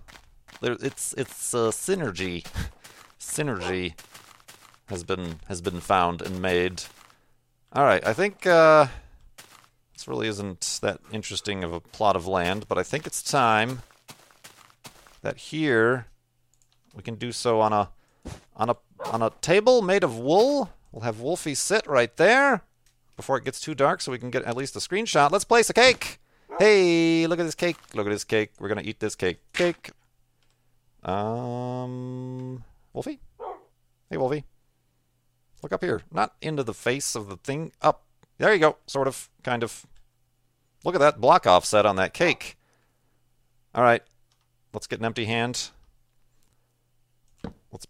there 0.60 0.76
it's 0.80 1.14
it's 1.16 1.54
a 1.54 1.72
synergy 1.72 2.46
synergy 3.32 3.94
has 4.86 5.04
been 5.04 5.40
has 5.48 5.60
been 5.60 5.80
found 5.80 6.20
and 6.20 6.40
made. 6.40 6.84
All 7.72 7.84
right, 7.84 8.06
I 8.06 8.12
think 8.12 8.46
uh, 8.46 8.86
this 9.94 10.06
really 10.06 10.28
isn't 10.28 10.78
that 10.82 11.00
interesting 11.10 11.64
of 11.64 11.72
a 11.72 11.80
plot 11.80 12.16
of 12.16 12.26
land, 12.26 12.66
but 12.68 12.76
I 12.76 12.82
think 12.82 13.06
it's 13.06 13.22
time 13.22 13.80
that 15.22 15.36
here 15.38 16.06
we 16.94 17.02
can 17.02 17.14
do 17.14 17.32
so 17.32 17.60
on 17.60 17.72
a 17.72 17.88
on 18.54 18.68
a 18.68 18.76
on 19.06 19.22
a 19.22 19.30
table 19.40 19.80
made 19.80 20.04
of 20.04 20.18
wool. 20.18 20.70
We'll 20.90 21.02
have 21.02 21.20
Wolfie 21.20 21.54
sit 21.54 21.86
right 21.86 22.14
there 22.18 22.62
before 23.16 23.38
it 23.38 23.44
gets 23.44 23.60
too 23.60 23.74
dark, 23.74 24.02
so 24.02 24.12
we 24.12 24.18
can 24.18 24.30
get 24.30 24.42
at 24.44 24.56
least 24.56 24.76
a 24.76 24.78
screenshot. 24.78 25.30
Let's 25.30 25.44
place 25.44 25.70
a 25.70 25.72
cake. 25.72 26.18
Hey, 26.58 27.26
look 27.26 27.40
at 27.40 27.44
this 27.44 27.54
cake! 27.54 27.78
Look 27.94 28.06
at 28.06 28.10
this 28.10 28.24
cake. 28.24 28.50
We're 28.60 28.68
gonna 28.68 28.82
eat 28.84 29.00
this 29.00 29.14
cake. 29.14 29.38
Cake. 29.54 29.90
Um. 31.02 31.61
Wolfie? 32.92 33.20
Hey, 34.10 34.16
Wolfie. 34.16 34.44
Look 35.62 35.72
up 35.72 35.82
here. 35.82 36.02
Not 36.12 36.34
into 36.42 36.62
the 36.62 36.74
face 36.74 37.14
of 37.14 37.28
the 37.28 37.36
thing. 37.36 37.72
Up. 37.80 38.04
There 38.38 38.52
you 38.52 38.58
go. 38.58 38.76
Sort 38.86 39.08
of. 39.08 39.30
Kind 39.42 39.62
of. 39.62 39.86
Look 40.84 40.94
at 40.94 41.00
that 41.00 41.20
block 41.20 41.46
offset 41.46 41.86
on 41.86 41.96
that 41.96 42.12
cake. 42.12 42.58
All 43.74 43.84
right. 43.84 44.02
Let's 44.72 44.86
get 44.86 44.98
an 44.98 45.04
empty 45.04 45.26
hand. 45.26 45.70
Let's 47.70 47.86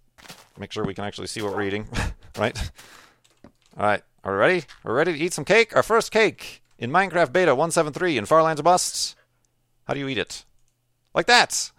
make 0.59 0.73
sure 0.73 0.85
we 0.85 0.95
can 0.95 1.05
actually 1.05 1.29
see 1.29 1.43
what 1.43 1.55
we're 1.55 1.63
eating. 1.63 1.89
right? 2.39 2.71
All 3.77 3.87
right. 3.87 4.03
Are 4.25 4.33
we 4.33 4.39
ready? 4.39 4.65
Are 4.85 4.93
we 4.93 4.99
ready 4.99 5.13
to 5.15 5.19
eat 5.19 5.33
some 5.33 5.45
cake? 5.45 5.75
Our 5.75 5.83
first 5.83 6.13
cake 6.13 6.63
in 6.79 6.91
Minecraft 6.91 7.33
Beta 7.33 7.55
173 7.55 8.19
in 8.19 8.27
Far 8.27 8.43
Lands 8.43 8.61
or 8.61 8.65
Busts. 8.65 9.17
How 9.85 9.95
do 9.95 10.01
you 10.01 10.09
eat 10.09 10.19
it? 10.19 10.45
Like 11.15 11.27
that. 11.27 11.71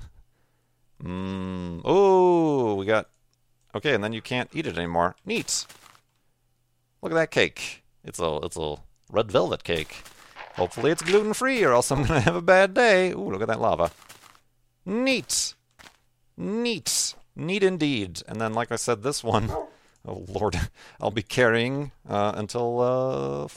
Mmm. 1.01 1.81
Oh, 1.85 2.75
we 2.75 2.85
got. 2.85 3.09
Okay, 3.75 3.93
and 3.93 4.03
then 4.03 4.13
you 4.13 4.21
can't 4.21 4.49
eat 4.53 4.67
it 4.67 4.77
anymore. 4.77 5.15
Neat. 5.25 5.65
Look 7.01 7.11
at 7.11 7.15
that 7.15 7.31
cake. 7.31 7.83
It's 8.03 8.19
a 8.19 8.39
it's 8.43 8.57
a 8.57 8.75
red 9.09 9.31
velvet 9.31 9.63
cake. 9.63 10.03
Hopefully 10.55 10.91
it's 10.91 11.01
gluten 11.01 11.33
free, 11.33 11.63
or 11.63 11.73
else 11.73 11.91
I'm 11.91 12.03
gonna 12.03 12.21
have 12.21 12.35
a 12.35 12.41
bad 12.41 12.73
day. 12.73 13.11
Ooh, 13.11 13.31
look 13.31 13.41
at 13.41 13.47
that 13.47 13.61
lava. 13.61 13.91
Neat. 14.85 15.55
Neat. 16.37 17.15
Neat 17.35 17.63
indeed. 17.63 18.21
And 18.27 18.39
then, 18.39 18.53
like 18.53 18.71
I 18.71 18.75
said, 18.75 19.01
this 19.01 19.23
one, 19.23 19.49
oh 20.05 20.25
lord, 20.27 20.59
I'll 21.01 21.11
be 21.11 21.23
carrying 21.23 21.91
uh, 22.07 22.33
until 22.35 22.79
uh. 22.79 23.47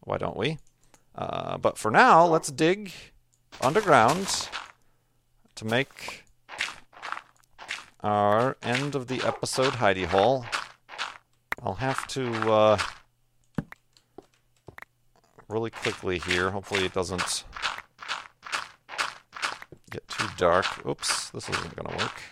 Why 0.00 0.18
don't 0.18 0.36
we? 0.36 0.58
Uh, 1.16 1.58
but 1.58 1.78
for 1.78 1.90
now, 1.90 2.24
let's 2.26 2.52
dig 2.52 2.92
underground 3.60 4.48
to 5.56 5.64
make 5.64 6.25
our 8.06 8.56
end 8.62 8.94
of 8.94 9.08
the 9.08 9.20
episode 9.26 9.74
hidey 9.74 10.04
hole. 10.04 10.46
I'll 11.60 11.74
have 11.74 12.06
to 12.08 12.30
uh, 12.52 12.78
really 15.48 15.70
quickly 15.70 16.18
here. 16.20 16.50
Hopefully 16.50 16.84
it 16.84 16.92
doesn't 16.92 17.44
get 19.90 20.06
too 20.06 20.28
dark. 20.36 20.86
Oops, 20.86 21.30
this 21.30 21.48
isn't 21.48 21.74
going 21.74 21.96
to 21.96 22.04
work. 22.04 22.22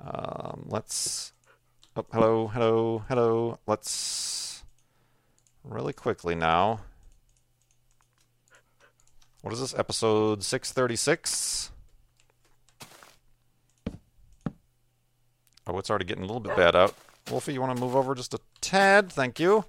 Um, 0.00 0.64
let's. 0.66 1.32
Oh, 1.96 2.04
hello, 2.12 2.48
hello, 2.48 3.04
hello. 3.08 3.58
Let's 3.68 4.64
really 5.62 5.92
quickly 5.92 6.34
now. 6.34 6.80
What 9.44 9.52
is 9.52 9.60
this? 9.60 9.74
Episode 9.78 10.42
636? 10.42 11.70
Oh, 15.66 15.78
it's 15.78 15.90
already 15.90 16.06
getting 16.06 16.24
a 16.24 16.26
little 16.26 16.40
bit 16.40 16.56
bad 16.56 16.74
out. 16.74 16.94
Wolfie, 17.30 17.52
you 17.52 17.60
want 17.60 17.76
to 17.76 17.80
move 17.84 17.94
over 17.94 18.14
just 18.14 18.32
a 18.32 18.40
tad? 18.62 19.12
Thank 19.12 19.38
you. 19.38 19.66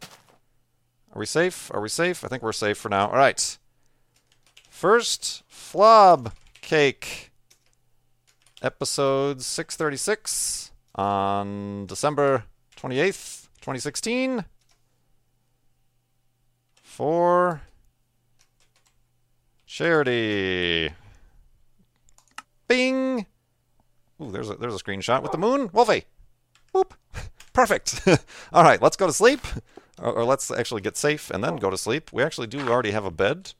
Are 1.11 1.19
we 1.19 1.25
safe? 1.25 1.69
Are 1.73 1.81
we 1.81 1.89
safe? 1.89 2.23
I 2.23 2.29
think 2.29 2.41
we're 2.41 2.53
safe 2.53 2.77
for 2.77 2.87
now. 2.87 3.07
All 3.07 3.17
right. 3.17 3.57
First 4.69 5.43
Flob 5.49 6.31
Cake. 6.61 7.31
Episode 8.61 9.41
636 9.41 10.71
on 10.95 11.85
December 11.85 12.45
28th, 12.77 13.49
2016. 13.59 14.45
For 16.81 17.61
Charity. 19.75 20.89
Bing. 22.69 23.25
Ooh, 24.21 24.31
there's 24.31 24.49
a, 24.49 24.55
there's 24.55 24.73
a 24.73 24.81
screenshot 24.81 25.21
with 25.21 25.33
the 25.33 25.37
moon. 25.37 25.69
Wolfie. 25.73 26.05
Boop. 26.73 26.91
Perfect. 27.51 27.99
All 28.53 28.63
right, 28.63 28.81
let's 28.81 28.95
go 28.95 29.05
to 29.05 29.11
sleep. 29.11 29.41
Or, 30.01 30.13
or, 30.13 30.23
let's 30.23 30.49
actually 30.49 30.79
get 30.79 30.95
safe 30.95 31.29
and 31.29 31.43
then 31.43 31.57
go 31.57 31.69
to 31.69 31.77
sleep. 31.77 32.13
We 32.13 32.23
actually 32.23 32.47
do 32.47 32.69
already 32.69 32.91
have 32.91 33.03
a 33.03 33.11
bed, 33.11 33.51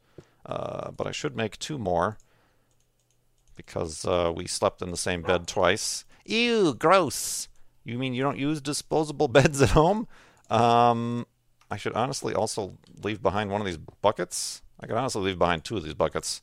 uh, 0.46 0.90
but 0.90 1.06
I 1.06 1.10
should 1.10 1.36
make 1.36 1.58
two 1.58 1.76
more 1.76 2.16
because 3.54 4.06
uh, 4.06 4.32
we 4.34 4.46
slept 4.46 4.80
in 4.80 4.90
the 4.90 4.96
same 4.96 5.20
bed 5.20 5.46
twice. 5.46 6.06
Ew, 6.24 6.72
gross. 6.72 7.48
You 7.84 7.98
mean 7.98 8.14
you 8.14 8.22
don't 8.22 8.38
use 8.38 8.62
disposable 8.62 9.28
beds 9.38 9.60
at 9.60 9.72
home? 9.72 10.08
Um, 10.48 11.26
I 11.70 11.76
should 11.76 11.92
honestly 11.92 12.32
also 12.32 12.78
leave 13.04 13.20
behind 13.20 13.50
one 13.50 13.60
of 13.60 13.66
these 13.66 13.76
buckets. 13.76 14.62
I 14.80 14.86
could 14.86 14.96
honestly 14.96 15.22
leave 15.22 15.38
behind 15.38 15.64
two 15.64 15.76
of 15.76 15.84
these 15.84 15.94
buckets. 15.94 16.42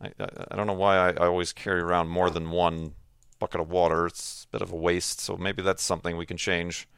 I, 0.00 0.08
I, 0.18 0.28
I 0.50 0.56
don't 0.56 0.66
know 0.66 0.72
why 0.72 0.96
I, 0.96 1.10
I, 1.10 1.26
always 1.26 1.52
carry 1.52 1.80
around 1.80 2.08
more 2.08 2.28
than 2.28 2.50
one 2.50 2.94
bucket 3.38 3.60
of 3.60 3.70
water. 3.70 4.06
It's 4.06 4.44
a 4.44 4.52
bit 4.52 4.62
of 4.62 4.72
a 4.72 4.76
waste, 4.76 5.20
so 5.20 5.36
maybe 5.36 5.62
that's 5.62 5.82
something 5.82 6.16
we 6.16 6.26
can 6.26 6.36
change 6.36 6.88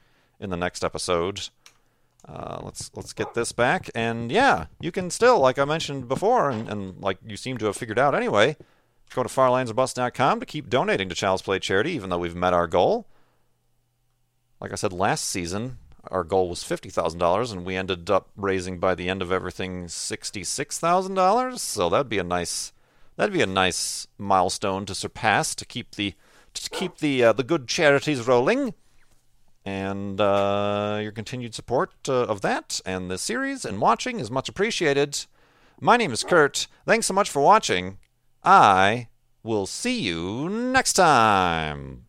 in 0.41 0.51
the 0.51 0.57
next 0.57 0.85
episode. 0.85 1.49
Uh, 2.27 2.61
let's 2.62 2.91
let's 2.95 3.12
get 3.12 3.35
this 3.35 3.53
back, 3.53 3.91
and 3.95 4.33
yeah, 4.33 4.67
you 4.81 4.91
can 4.91 5.11
still, 5.11 5.39
like 5.41 5.59
I 5.59 5.67
mentioned 5.67 6.09
before, 6.09 6.49
and, 6.49 6.69
and 6.71 7.03
like 7.03 7.19
you 7.27 7.37
seem 7.37 7.59
to 7.59 7.67
have 7.67 7.77
figured 7.77 7.99
out 7.99 8.15
anyway, 8.15 8.57
go 9.15 9.23
to 9.23 9.29
farlandsorbust.com 9.29 10.41
to 10.41 10.47
keep 10.47 10.71
donating 10.71 11.11
to 11.11 11.15
Child's 11.15 11.43
Play 11.43 11.59
charity, 11.59 11.93
even 11.93 12.09
though 12.09 12.19
we've 12.19 12.35
met 12.35 12.55
our 12.55 12.67
goal. 12.67 13.07
like 14.59 14.73
I 14.73 14.77
said 14.77 14.95
last 14.95 15.27
season, 15.27 15.77
our 16.11 16.25
goal 16.25 16.49
was 16.49 16.61
$50,000 16.61 17.53
and 17.53 17.65
we 17.65 17.77
ended 17.77 18.11
up 18.11 18.31
raising 18.37 18.79
by 18.79 18.95
the 18.95 19.09
end 19.09 19.23
of 19.23 19.33
everything 19.33 19.87
$66,000. 19.87 21.59
So 21.59 21.89
that'd 21.89 22.09
be 22.09 22.19
a 22.19 22.25
nice 22.25 22.73
that'd 23.17 23.33
be 23.33 23.43
a 23.43 23.47
nice 23.47 24.07
milestone 24.19 24.87
to 24.87 24.95
surpass 24.95 25.55
to 25.55 25.65
keep 25.65 25.95
the 25.95 26.15
to 26.55 26.71
keep 26.71 26.99
the 26.99 27.25
uh, 27.25 27.33
the 27.33 27.45
good 27.45 27.67
charities 27.69 28.27
rolling. 28.27 28.75
And 29.65 30.21
uh, 30.21 30.99
your 31.03 31.13
continued 31.13 31.55
support 31.55 31.93
uh, 32.09 32.25
of 32.25 32.43
that 32.43 32.81
and 32.85 33.11
the 33.11 33.19
series 33.19 33.65
and 33.65 33.81
watching 33.81 34.21
is 34.21 34.31
much 34.31 34.49
appreciated. 34.49 35.25
My 35.81 35.97
name 35.97 36.13
is 36.13 36.23
Kurt. 36.23 36.67
Thanks 36.87 37.07
so 37.07 37.15
much 37.15 37.31
for 37.31 37.43
watching. 37.43 37.99
I 38.43 39.09
will 39.43 39.67
see 39.67 40.01
you 40.01 40.49
next 40.49 40.95
time. 40.95 42.05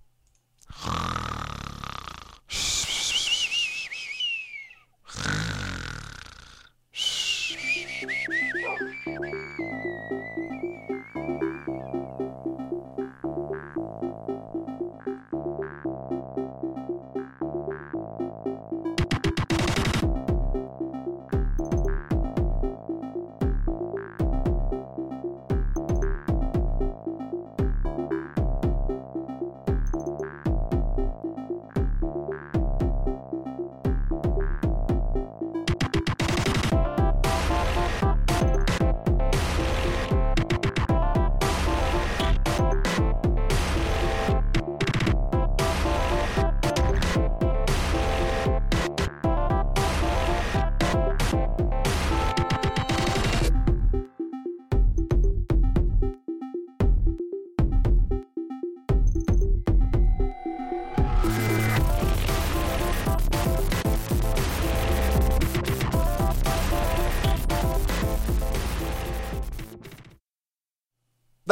you 5.23 5.44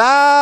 Ah! 0.06 0.32